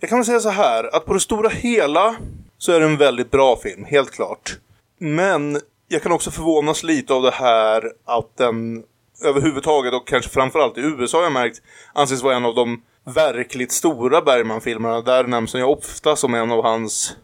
[0.00, 2.16] Jag kan väl säga så här, att på det stora hela
[2.58, 4.58] så är det en väldigt bra film, helt klart.
[4.98, 8.84] Men jag kan också förvånas lite av det här att den
[9.24, 11.62] överhuvudtaget och kanske framförallt i USA har jag märkt
[11.94, 15.00] anses vara en av de verkligt stora Bergman-filmerna.
[15.00, 17.16] Där nämns den ju ofta som en av hans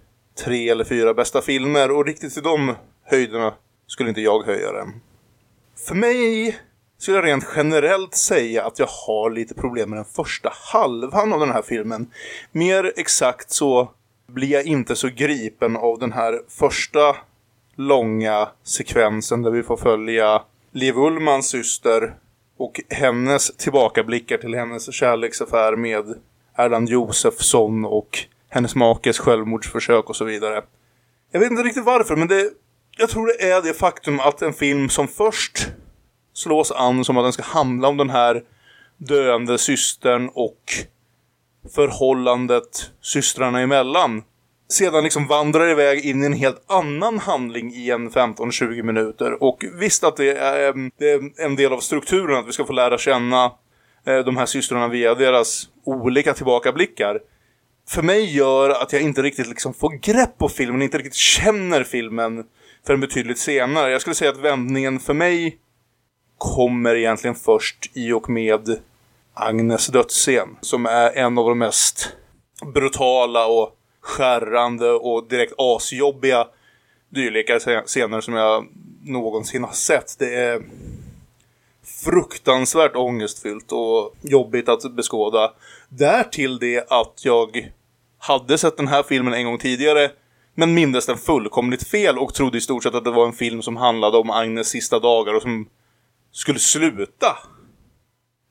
[0.44, 3.54] tre eller fyra bästa filmer och riktigt till de höjderna
[3.86, 4.88] skulle inte jag höja den.
[5.86, 6.56] För mig
[6.98, 11.40] skulle jag rent generellt säga att jag har lite problem med den första halvan av
[11.40, 12.10] den här filmen.
[12.52, 13.90] Mer exakt så
[14.28, 17.16] blir jag inte så gripen av den här första
[17.86, 22.14] långa sekvensen där vi får följa Liv Ullmans syster
[22.56, 26.14] och hennes tillbakablickar till hennes kärleksaffär med
[26.56, 28.18] Erland Josefsson och
[28.48, 30.62] hennes makes självmordsförsök och så vidare.
[31.32, 32.50] Jag vet inte riktigt varför, men det,
[32.96, 35.68] jag tror det är det faktum att en film som först
[36.32, 38.42] slås an som att den ska handla om den här
[38.96, 40.62] döende systern och
[41.74, 44.22] förhållandet systrarna emellan
[44.72, 49.42] sedan liksom vandrar iväg in i en helt annan handling i en 15-20 minuter.
[49.42, 52.64] Och visst att det är, eh, det är, en del av strukturen att vi ska
[52.64, 53.44] få lära känna
[54.06, 57.20] eh, de här systrarna via deras olika tillbakablickar.
[57.88, 61.84] För mig gör att jag inte riktigt liksom får grepp på filmen, inte riktigt känner
[61.84, 62.44] filmen
[62.86, 63.90] förrän betydligt senare.
[63.90, 65.58] Jag skulle säga att vändningen för mig
[66.38, 68.78] kommer egentligen först i och med
[69.34, 70.48] Agnes dödsscen.
[70.60, 72.08] Som är en av de mest
[72.74, 76.46] brutala och skärrande och direkt asjobbiga
[77.08, 78.66] dylika scener som jag
[79.02, 80.18] någonsin har sett.
[80.18, 80.62] Det är
[82.04, 85.52] fruktansvärt ångestfyllt och jobbigt att beskåda.
[85.88, 87.72] Därtill det att jag
[88.18, 90.10] hade sett den här filmen en gång tidigare
[90.54, 93.62] men mindes den fullkomligt fel och trodde i stort sett att det var en film
[93.62, 95.68] som handlade om Agnes sista dagar och som
[96.32, 97.38] skulle sluta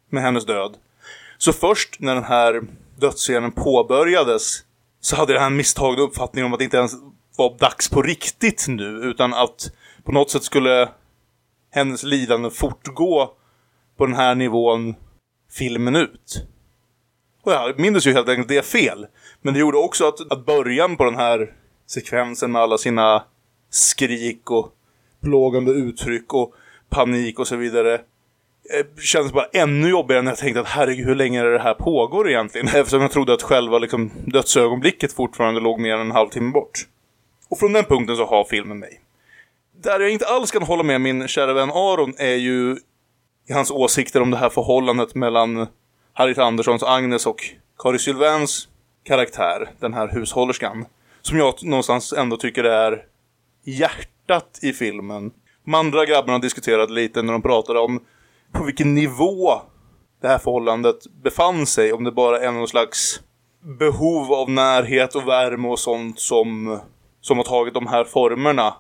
[0.09, 0.77] med hennes död.
[1.37, 2.61] Så först när den här
[2.99, 4.63] dödsscenen påbörjades
[5.01, 6.93] så hade jag en misstagna uppfattning om att det inte ens
[7.37, 9.71] var dags på riktigt nu utan att
[10.03, 10.89] på något sätt skulle
[11.71, 13.33] hennes lidande fortgå
[13.97, 14.95] på den här nivån
[15.51, 16.45] filmen ut.
[17.43, 19.07] Och jag minns ju helt enkelt det fel.
[19.41, 21.53] Men det gjorde också att, att början på den här
[21.87, 23.23] sekvensen med alla sina
[23.69, 24.73] skrik och
[25.21, 26.53] plågande uttryck och
[26.89, 28.01] panik och så vidare
[28.73, 31.73] Eh, kändes bara ännu jobbigare när jag tänkte att herregud hur länge är det här
[31.73, 32.67] pågår egentligen?
[32.75, 36.79] Eftersom jag trodde att själva liksom, dödsögonblicket fortfarande låg mer än en halvtimme bort.
[37.49, 39.01] Och från den punkten så har filmen mig.
[39.83, 42.77] Där jag inte alls kan hålla med min kära vän Aron är ju
[43.49, 45.67] i hans åsikter om det här förhållandet mellan
[46.13, 47.43] Harriet Anderssons Agnes och
[47.77, 48.67] Kari Sylvans
[49.03, 50.85] karaktär, den här hushållerskan.
[51.21, 53.05] Som jag någonstans ändå tycker är
[53.63, 55.31] hjärtat i filmen.
[55.65, 57.99] De andra grabbarna diskuterade lite när de pratade om
[58.51, 59.61] på vilken nivå
[60.21, 61.93] det här förhållandet befann sig.
[61.93, 63.21] Om det bara är någon slags
[63.79, 66.79] behov av närhet och värme och sånt som,
[67.21, 68.73] som har tagit de här formerna.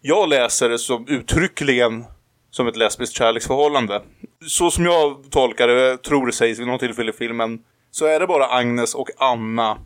[0.00, 2.04] Jag läser det som uttryckligen
[2.50, 4.02] som ett lesbiskt kärleksförhållande.
[4.46, 8.06] Så som jag tolkar det, jag tror det sägs vid något tillfälle i filmen, så
[8.06, 9.78] är det bara Agnes och Anna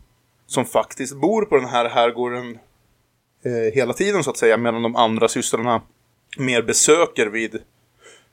[0.47, 2.59] som faktiskt bor på den här herrgården
[3.45, 5.81] eh, hela tiden så att säga, medan de andra systrarna
[6.37, 7.61] mer besöker vid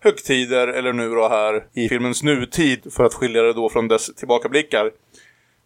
[0.01, 4.14] högtider eller nu då här i filmens nutid för att skilja det då från dess
[4.14, 4.90] tillbakablickar.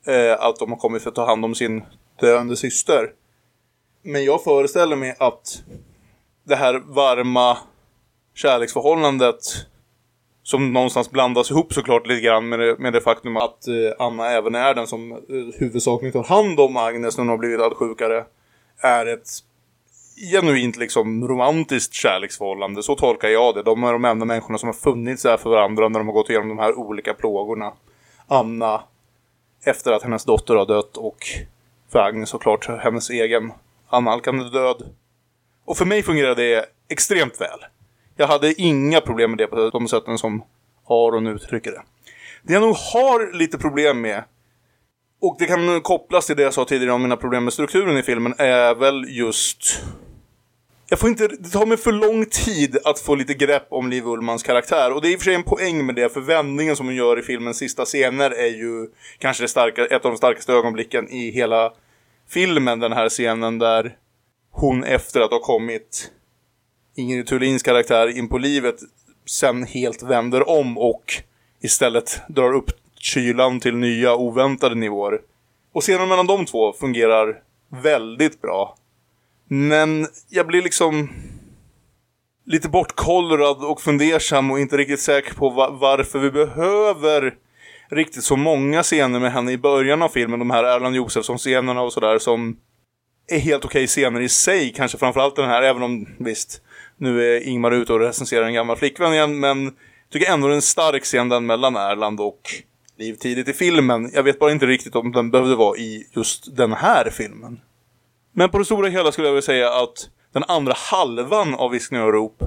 [0.07, 1.83] Eh, att de har kommit för att ta hand om sin
[2.21, 3.11] döende syster.
[4.03, 5.63] Men jag föreställer mig att
[6.45, 7.59] det här varma
[8.35, 9.67] kärleksförhållandet
[10.43, 14.31] som någonstans blandas ihop såklart lite grann med det, med det faktum att eh, Anna
[14.31, 15.19] även är den som eh,
[15.59, 18.25] huvudsakligen tar hand om Agnes när hon har blivit allt sjukare.
[18.83, 19.29] Är ett
[20.21, 22.83] genuint liksom romantiskt kärleksförhållande.
[22.83, 23.63] Så tolkar jag det.
[23.63, 26.31] De är de enda människorna som har funnits där för varandra när de har gått
[26.31, 27.73] igenom de här olika plågorna.
[28.27, 28.83] Anna
[29.65, 31.27] efter att hennes dotter har dött och
[31.93, 33.53] för Agnes såklart hennes egen
[33.89, 34.83] annalkande död.
[35.65, 37.59] Och för mig fungerar det extremt väl.
[38.17, 40.43] Jag hade inga problem med det på de sätten som
[40.89, 41.83] Aron uttrycker det.
[42.43, 44.25] Det jag nog har lite problem med
[45.21, 48.03] och det kan kopplas till det jag sa tidigare om mina problem med strukturen i
[48.03, 49.83] filmen är väl just
[50.91, 54.07] jag får inte, det tar mig för lång tid att få lite grepp om Liv
[54.07, 54.93] Ullmans karaktär.
[54.93, 56.95] Och det är i och för sig en poäng med det, för vändningen som hon
[56.95, 58.89] gör i filmens sista scener är ju
[59.19, 61.73] kanske det starka, ett av de starkaste ögonblicken i hela
[62.29, 62.81] filmen.
[62.81, 63.97] Den här scenen där
[64.51, 66.11] hon efter att ha kommit
[66.97, 68.77] Ingrid Thulins karaktär in på livet
[69.27, 71.05] sen helt vänder om och
[71.61, 75.21] istället drar upp kylan till nya oväntade nivåer.
[75.73, 77.43] Och scenen mellan de två fungerar
[77.83, 78.77] väldigt bra.
[79.53, 81.11] Men jag blir liksom
[82.47, 87.35] lite bortkollrad och fundersam och inte riktigt säker på va varför vi behöver
[87.91, 90.39] riktigt så många scener med henne i början av filmen.
[90.39, 92.57] De här Erland Josefsson-scenerna och sådär som
[93.29, 94.73] är helt okej scener i sig.
[94.77, 96.63] Kanske framförallt den här, även om visst,
[96.97, 99.41] nu är Ingmar ute och recenserar en gammal flickvän igen.
[99.41, 99.73] Men
[100.13, 102.41] tycker ändå det är en stark scen den mellan Erland och
[102.99, 104.11] Liv tidigt i filmen.
[104.15, 107.61] Jag vet bara inte riktigt om den behövde vara i just den här filmen.
[108.33, 112.03] Men på det stora hela skulle jag vilja säga att den andra halvan av Viskning
[112.03, 112.43] och rop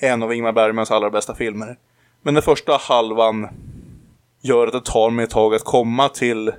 [0.00, 1.76] är en av Ingmar Bergmans allra bästa filmer.
[2.22, 3.48] Men den första halvan
[4.42, 6.52] gör att det tar mig ett tag att komma till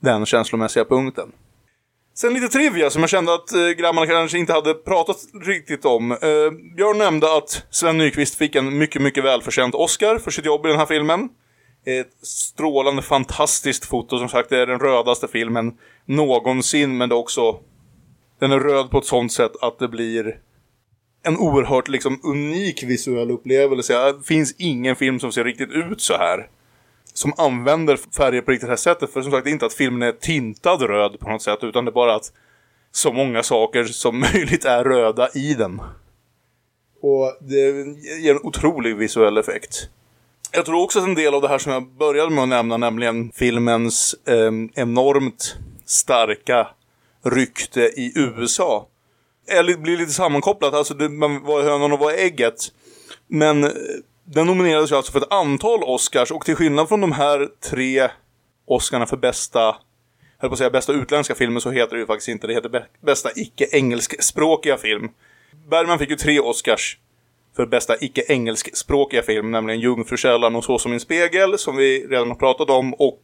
[0.00, 1.32] den känslomässiga punkten.
[2.14, 5.16] Sen lite trivia som jag kände att eh, grabbarna kanske inte hade pratat
[5.46, 6.12] riktigt om.
[6.12, 6.18] Eh,
[6.76, 10.68] Björn nämnde att Sven Nykvist fick en mycket, mycket välförtjänt Oscar för sitt jobb i
[10.68, 11.28] den här filmen.
[11.86, 14.18] Ett strålande, fantastiskt foto.
[14.18, 17.60] Som sagt, det är den rödaste filmen någonsin, men det är också...
[18.38, 20.40] Den är röd på ett sånt sätt att det blir
[21.22, 24.12] en oerhört liksom unik visuell upplevelse.
[24.12, 26.48] Det finns ingen film som ser riktigt ut så här.
[27.12, 29.12] Som använder färger på riktigt det här sättet.
[29.12, 31.58] För som sagt, det är inte att filmen är tintad röd på något sätt.
[31.62, 32.32] Utan det är bara att
[32.90, 35.80] så många saker som möjligt är röda i den.
[37.00, 37.70] Och det
[38.22, 39.90] ger en otrolig visuell effekt.
[40.56, 42.76] Jag tror också att en del av det här som jag började med att nämna,
[42.76, 45.56] nämligen filmens eh, enormt
[45.86, 46.68] starka
[47.24, 48.86] rykte i USA.
[49.48, 52.54] Eller blir lite sammankopplat, alltså det, man var hönan och var ägget.
[53.26, 53.70] Men eh,
[54.24, 58.08] den nominerades ju alltså för ett antal Oscars och till skillnad från de här tre
[58.66, 59.76] Oscarna för bästa
[60.38, 62.46] höll på att säga bästa utländska filmen så heter det ju faktiskt inte.
[62.46, 65.08] Det heter bästa icke-engelskspråkiga film.
[65.70, 66.98] Bergman fick ju tre Oscars
[67.56, 72.34] för bästa icke-engelskspråkiga film, nämligen Jungfrukällan och Så som en spegel, som vi redan har
[72.34, 73.22] pratat om, och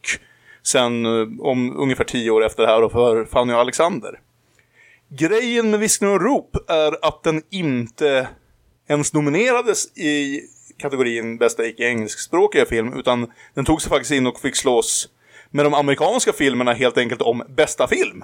[0.63, 4.19] sen eh, om ungefär tio år efter det här för Fanny och Alexander.
[5.09, 8.27] Grejen med Viskning och rop är att den inte
[8.87, 10.41] ens nominerades i
[10.77, 15.09] kategorin bästa icke-engelskspråkiga film, utan den tog sig faktiskt in och fick slås
[15.51, 18.23] med de amerikanska filmerna helt enkelt om bästa film.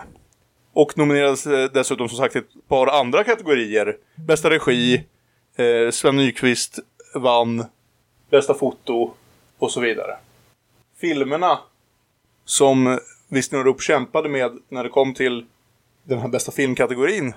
[0.74, 3.96] Och nominerades eh, dessutom som sagt i ett par andra kategorier.
[4.28, 5.04] Bästa regi,
[5.60, 6.80] Eh, Sven Nykvist
[7.14, 7.66] vann
[8.30, 9.14] bästa foto
[9.58, 10.18] och så vidare.
[10.98, 11.60] Filmerna
[12.46, 15.46] som Wisner upp kämpade med när det kom till
[16.04, 17.34] den här bästa filmkategorin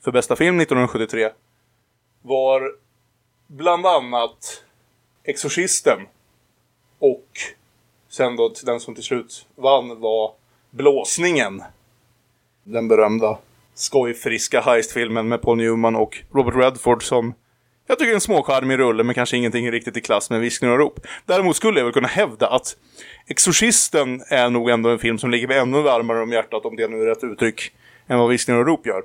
[0.00, 1.30] för bästa film 1973
[2.22, 2.72] var
[3.46, 4.64] bland annat
[5.22, 5.98] Exorcisten
[6.98, 7.28] och
[8.08, 10.34] sen då den som till slut vann var
[10.70, 11.62] Blåsningen.
[12.62, 13.38] Den berömda
[13.74, 17.34] skojfriska heistfilmen med Paul Newman och Robert Redford som
[17.86, 20.78] jag tycker är en småcharmig rulle men kanske ingenting riktigt i klass med Viskning och
[20.78, 21.06] rop.
[21.26, 22.76] Däremot skulle jag väl kunna hävda att
[23.26, 26.88] Exorcisten är nog ändå en film som ligger mig ännu varmare om hjärtat, om det
[26.88, 27.72] nu är rätt uttryck,
[28.08, 29.02] än vad Viskning och rop gör.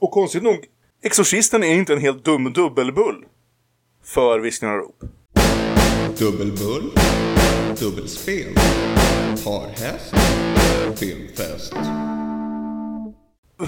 [0.00, 0.64] Och konstigt nog,
[1.02, 3.24] Exorcisten är inte en helt dum dubbelbull
[4.04, 5.00] för Viskning och rop.
[6.18, 6.90] Dubbelbull,
[7.80, 8.54] dubbelspel,
[9.44, 10.14] parhäst,
[10.98, 11.74] filmfest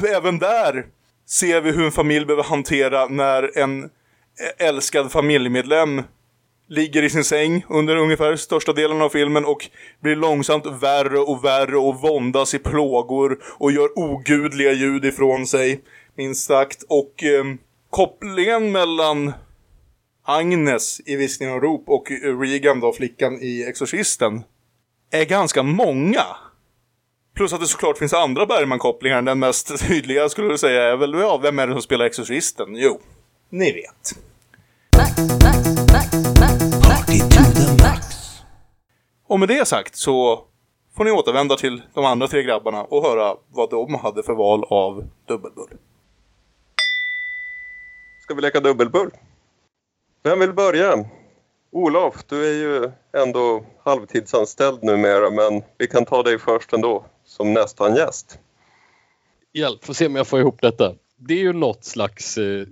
[0.09, 0.87] även där
[1.27, 3.91] ser vi hur en familj behöver hantera när en
[4.59, 6.03] älskad familjemedlem
[6.69, 9.69] ligger i sin säng under ungefär största delen av filmen och
[10.01, 15.81] blir långsamt värre och värre och våndas i plågor och gör ogudliga ljud ifrån sig,
[16.17, 16.83] minst sagt.
[16.89, 17.45] Och eh,
[17.91, 19.33] kopplingen mellan
[20.25, 24.43] Agnes i Viskningen och rop och eh, Regan då, flickan i Exorcisten,
[25.11, 26.25] är ganska många.
[27.35, 29.23] Plus att det såklart finns andra Bergman-kopplingar.
[29.23, 32.77] Den mest tydliga skulle jag säga är väl, ja, vem är det som spelar Exorcisten?
[32.77, 33.01] Jo,
[33.51, 34.19] ni vet.
[39.29, 40.45] Och med det sagt så
[40.97, 44.65] får ni återvända till de andra tre grabbarna och höra vad de hade för val
[44.65, 45.71] av dubbelbull.
[48.25, 49.11] Ska vi leka dubbelbull?
[50.23, 51.05] Vem vill börja?
[51.73, 52.91] Olof, du är ju
[53.23, 58.39] ändå halvtidsanställd numera men vi kan ta dig först ändå som nästan gäst.
[59.53, 60.95] Hjälp, får se om jag får ihop detta.
[61.17, 62.67] Det är ju något slags eh,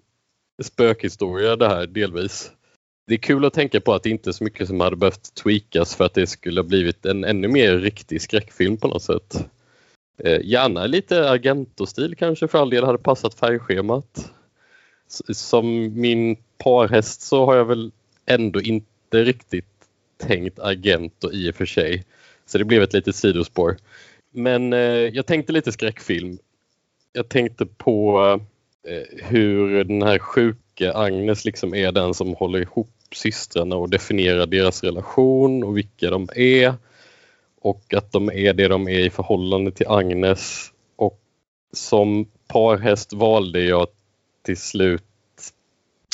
[0.62, 2.50] spökhistoria det här delvis.
[3.06, 5.34] Det är kul att tänka på att det inte är så mycket som hade behövt
[5.34, 9.46] tweakas för att det skulle ha blivit en ännu mer riktig skräckfilm på något sätt.
[10.18, 14.32] Eh, gärna lite Argento-stil kanske för all del hade passat färgschemat.
[15.32, 17.92] Som min parhäst så har jag väl
[18.26, 19.64] ändå inte riktigt
[20.16, 22.04] tänkt Argento i och för sig.
[22.46, 23.76] Så det blev ett litet sidospår.
[24.30, 26.38] Men eh, jag tänkte lite skräckfilm.
[27.12, 28.20] Jag tänkte på
[28.88, 34.46] eh, hur den här sjuka Agnes liksom är den som håller ihop systrarna och definierar
[34.46, 36.74] deras relation och vilka de är.
[37.60, 40.72] Och att de är det de är i förhållande till Agnes.
[40.96, 41.20] Och
[41.72, 43.86] som parhäst valde jag
[44.42, 45.02] till slut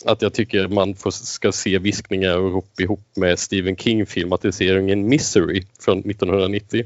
[0.05, 5.63] att jag tycker man får, ska se Viskningar och rop ihop med Stephen King-filmatiseringen Misery
[5.81, 6.85] från 1990.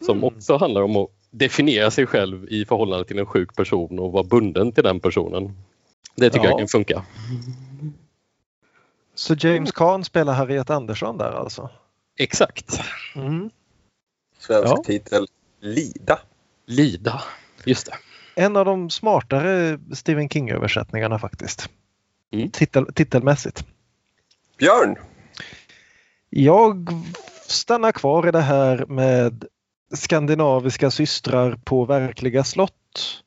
[0.00, 0.24] Som mm.
[0.24, 4.24] också handlar om att definiera sig själv i förhållande till en sjuk person och vara
[4.24, 5.56] bunden till den personen.
[6.14, 6.50] Det tycker ja.
[6.50, 7.04] jag kan funka.
[9.14, 11.70] Så James Caan spelar Harriet Andersson där alltså?
[12.18, 12.80] Exakt.
[13.14, 13.50] Mm.
[14.38, 14.82] Svensk ja.
[14.84, 15.26] titel
[15.60, 16.18] Lida.
[16.66, 17.22] Lida,
[17.64, 17.92] just det.
[18.34, 21.70] En av de smartare Stephen King-översättningarna faktiskt.
[22.32, 22.50] Mm.
[22.50, 23.64] Titel, titelmässigt.
[24.58, 24.96] Björn!
[26.30, 26.88] Jag
[27.46, 29.44] stannar kvar i det här med
[29.94, 33.22] skandinaviska systrar på verkliga slott.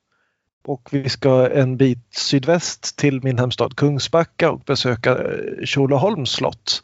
[0.65, 6.83] Och vi ska en bit sydväst till min hemstad Kungsbacka och besöka eh, Tjolöholms slott.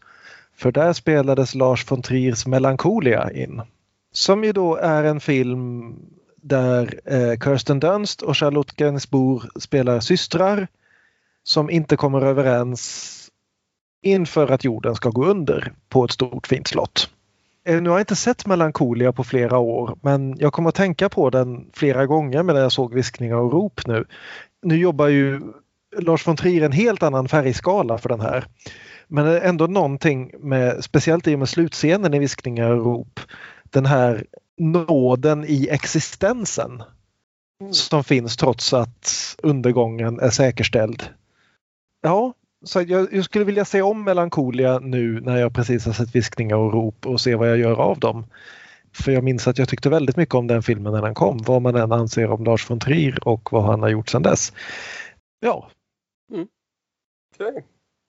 [0.55, 3.61] För där spelades Lars von Triers Melancholia in.
[4.11, 5.95] Som ju då är en film
[6.35, 10.67] där eh, Kirsten Dunst och Charlotte Gainsbourg spelar systrar
[11.43, 13.15] som inte kommer överens
[14.01, 17.09] inför att jorden ska gå under på ett stort fint slott.
[17.65, 21.09] Eh, nu har jag inte sett Melancholia på flera år men jag kommer att tänka
[21.09, 24.05] på den flera gånger när jag såg Viskningar och rop nu.
[24.63, 25.41] Nu jobbar ju
[25.97, 28.45] Lars von Trier en helt annan färgskala för den här.
[29.07, 33.19] Men ändå någonting med, speciellt i och med slutscenen i Viskningar och rop,
[33.63, 34.25] den här
[34.57, 36.83] nåden i existensen
[37.71, 41.03] som finns trots att undergången är säkerställd.
[42.01, 42.33] Ja,
[42.65, 46.55] så jag, jag, skulle vilja se om Melancholia nu när jag precis har sett Viskningar
[46.55, 48.25] och rop och se vad jag gör av dem.
[48.93, 51.61] För jag minns att jag tyckte väldigt mycket om den filmen när den kom, vad
[51.61, 54.53] man än anser om Lars von Trier och vad han har gjort sedan dess.
[55.39, 55.69] Ja.
[56.31, 56.47] Mm.
[57.35, 57.61] Okay.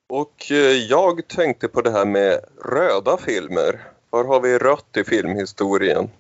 [0.09, 3.81] Och eh, jag tänkte på det här med röda filmer.
[4.11, 6.11] Var har vi rött i filmhistorien?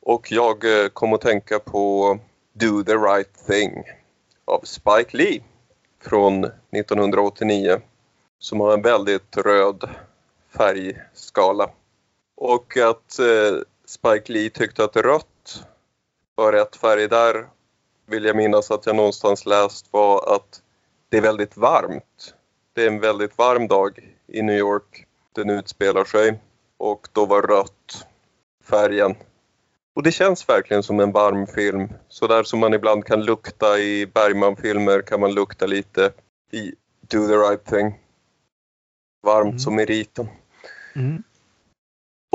[0.00, 2.18] Och jag eh, kom att tänka på
[2.52, 3.82] Do the right thing
[4.44, 5.42] av Spike Lee
[6.00, 7.80] från 1989
[8.38, 9.90] som har en väldigt röd
[10.56, 11.70] färgskala.
[12.36, 15.64] Och att eh, Spike Lee tyckte att rött
[16.34, 17.46] var rätt färg där
[18.06, 20.62] vill jag minnas att jag någonstans läst var att
[21.08, 22.34] det är väldigt varmt.
[22.72, 25.06] Det är en väldigt varm dag i New York.
[25.32, 26.38] Den utspelar sig
[26.76, 28.06] och då var rött
[28.64, 29.14] färgen
[29.98, 31.88] och det känns verkligen som en varm film.
[32.08, 36.12] Så där som man ibland kan lukta i Bergman-filmer kan man lukta lite
[36.52, 38.00] i Do the right thing.
[39.22, 39.58] Varmt mm.
[39.58, 40.28] som i riten.
[40.96, 41.22] Mm.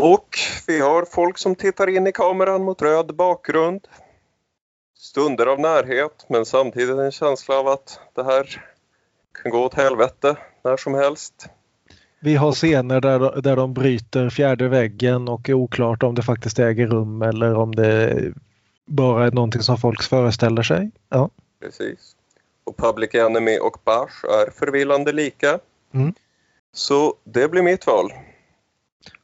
[0.02, 0.38] Och
[0.68, 3.88] vi har folk som tittar in i kameran mot röd bakgrund.
[4.98, 8.64] Stunder av närhet men samtidigt en känsla av att det här
[9.42, 11.50] kan gå åt helvete när som helst.
[12.24, 16.60] Vi har scener där, där de bryter fjärde väggen och är oklart om det faktiskt
[16.60, 18.34] äger rum eller om det
[18.86, 20.92] bara är någonting som folk föreställer sig.
[21.10, 21.30] Ja.
[21.62, 22.16] Precis.
[22.64, 25.60] Och Public Enemy och Bars är förvillande lika.
[25.94, 26.14] Mm.
[26.74, 28.12] Så det blir mitt val.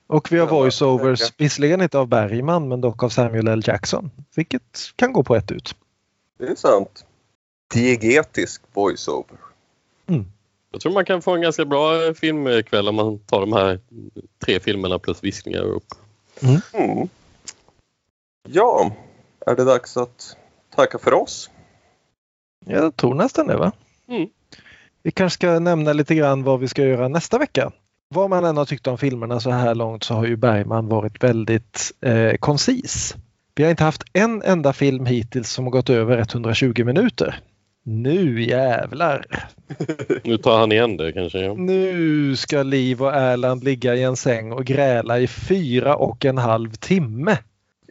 [0.07, 3.61] Och vi har voiceovers, visserligen inte av Bergman men dock av Samuel L.
[3.65, 4.11] Jackson.
[4.35, 5.75] Vilket kan gå på ett ut.
[6.37, 7.05] Det är sant.
[7.73, 9.37] Diegetisk voiceover.
[10.07, 10.25] Mm.
[10.71, 13.79] Jag tror man kan få en ganska bra filmkväll om man tar de här
[14.45, 15.85] tre filmerna plus viskningar upp.
[16.41, 16.61] Mm.
[16.73, 17.09] Mm.
[18.49, 18.91] Ja,
[19.45, 20.37] är det dags att
[20.75, 21.49] tacka för oss?
[22.65, 23.71] Jag tror nästan det va?
[24.07, 24.29] Mm.
[25.03, 27.71] Vi kanske ska nämna lite grann vad vi ska göra nästa vecka.
[28.09, 31.23] Vad man än har tyckt om filmerna så här långt så har ju Bergman varit
[31.23, 33.15] väldigt eh, koncis.
[33.55, 37.39] Vi har inte haft en enda film hittills som har gått över 120 minuter.
[37.91, 39.25] Nu jävlar!
[40.23, 41.39] nu tar han igen det kanske.
[41.39, 41.53] Ja.
[41.53, 46.37] Nu ska Liv och Erland ligga i en säng och gräla i fyra och en
[46.37, 47.37] halv timme.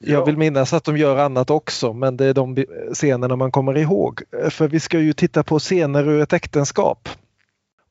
[0.01, 0.13] Ja.
[0.13, 3.77] Jag vill minnas att de gör annat också men det är de scenerna man kommer
[3.77, 4.23] ihåg.
[4.51, 7.09] För vi ska ju titta på scener ur ett äktenskap.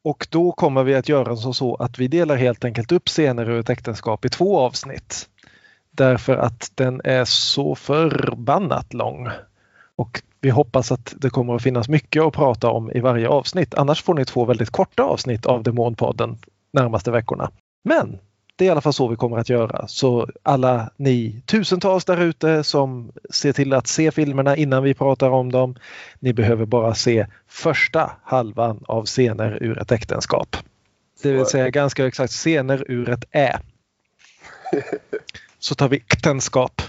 [0.01, 3.49] Och då kommer vi att göra så, så att vi delar helt enkelt upp scener
[3.49, 5.29] ur ett äktenskap i två avsnitt.
[5.91, 9.29] Därför att den är så förbannat lång.
[9.95, 13.73] Och Vi hoppas att det kommer att finnas mycket att prata om i varje avsnitt.
[13.73, 16.37] Annars får ni två väldigt korta avsnitt av Demonpodden
[16.73, 17.51] närmaste veckorna.
[17.83, 18.17] Men
[18.55, 19.87] det är i alla fall så vi kommer att göra.
[19.87, 25.29] Så alla ni tusentals där ute som ser till att se filmerna innan vi pratar
[25.29, 25.75] om dem.
[26.19, 30.57] Ni behöver bara se första halvan av scener ur ett äktenskap.
[31.23, 33.59] Det vill säga ganska exakt scener ur ett Ä.
[35.59, 36.81] Så tar vi äktenskap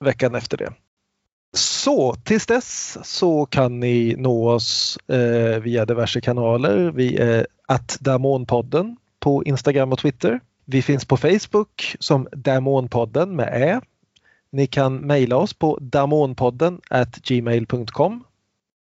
[0.00, 0.72] veckan efter det.
[1.56, 6.90] Så tills dess så kan ni nå oss eh, via diverse kanaler.
[6.90, 10.40] Vi är att Damonpodden på Instagram och Twitter.
[10.64, 13.80] Vi finns på Facebook som Damonpodden med Ä.
[14.52, 16.80] Ni kan mejla oss på damonpodden
[17.22, 18.24] gmail.com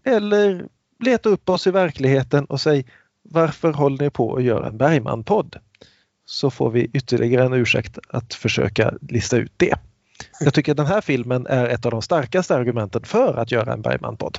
[0.04, 0.68] eller
[1.04, 2.86] leta upp oss i verkligheten och säg
[3.22, 5.56] varför håller ni på att göra en Bergman-podd?
[6.24, 9.74] Så får vi ytterligare en ursäkt att försöka lista ut det.
[10.40, 13.82] Jag tycker den här filmen är ett av de starkaste argumenten för att göra en
[13.82, 14.38] Bergman-podd.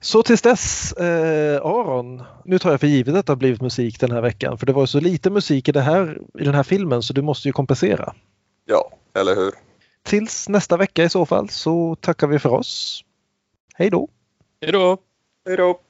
[0.00, 4.00] Så tills dess, eh, Aron, nu tar jag för givet att det har blivit musik
[4.00, 6.62] den här veckan för det var så lite musik i, det här, i den här
[6.62, 8.14] filmen så du måste ju kompensera.
[8.64, 9.52] Ja, eller hur?
[10.02, 13.04] Tills nästa vecka i så fall så tackar vi för oss.
[13.74, 14.08] Hej då!
[14.60, 14.98] Hej då!
[15.46, 15.80] Hej då!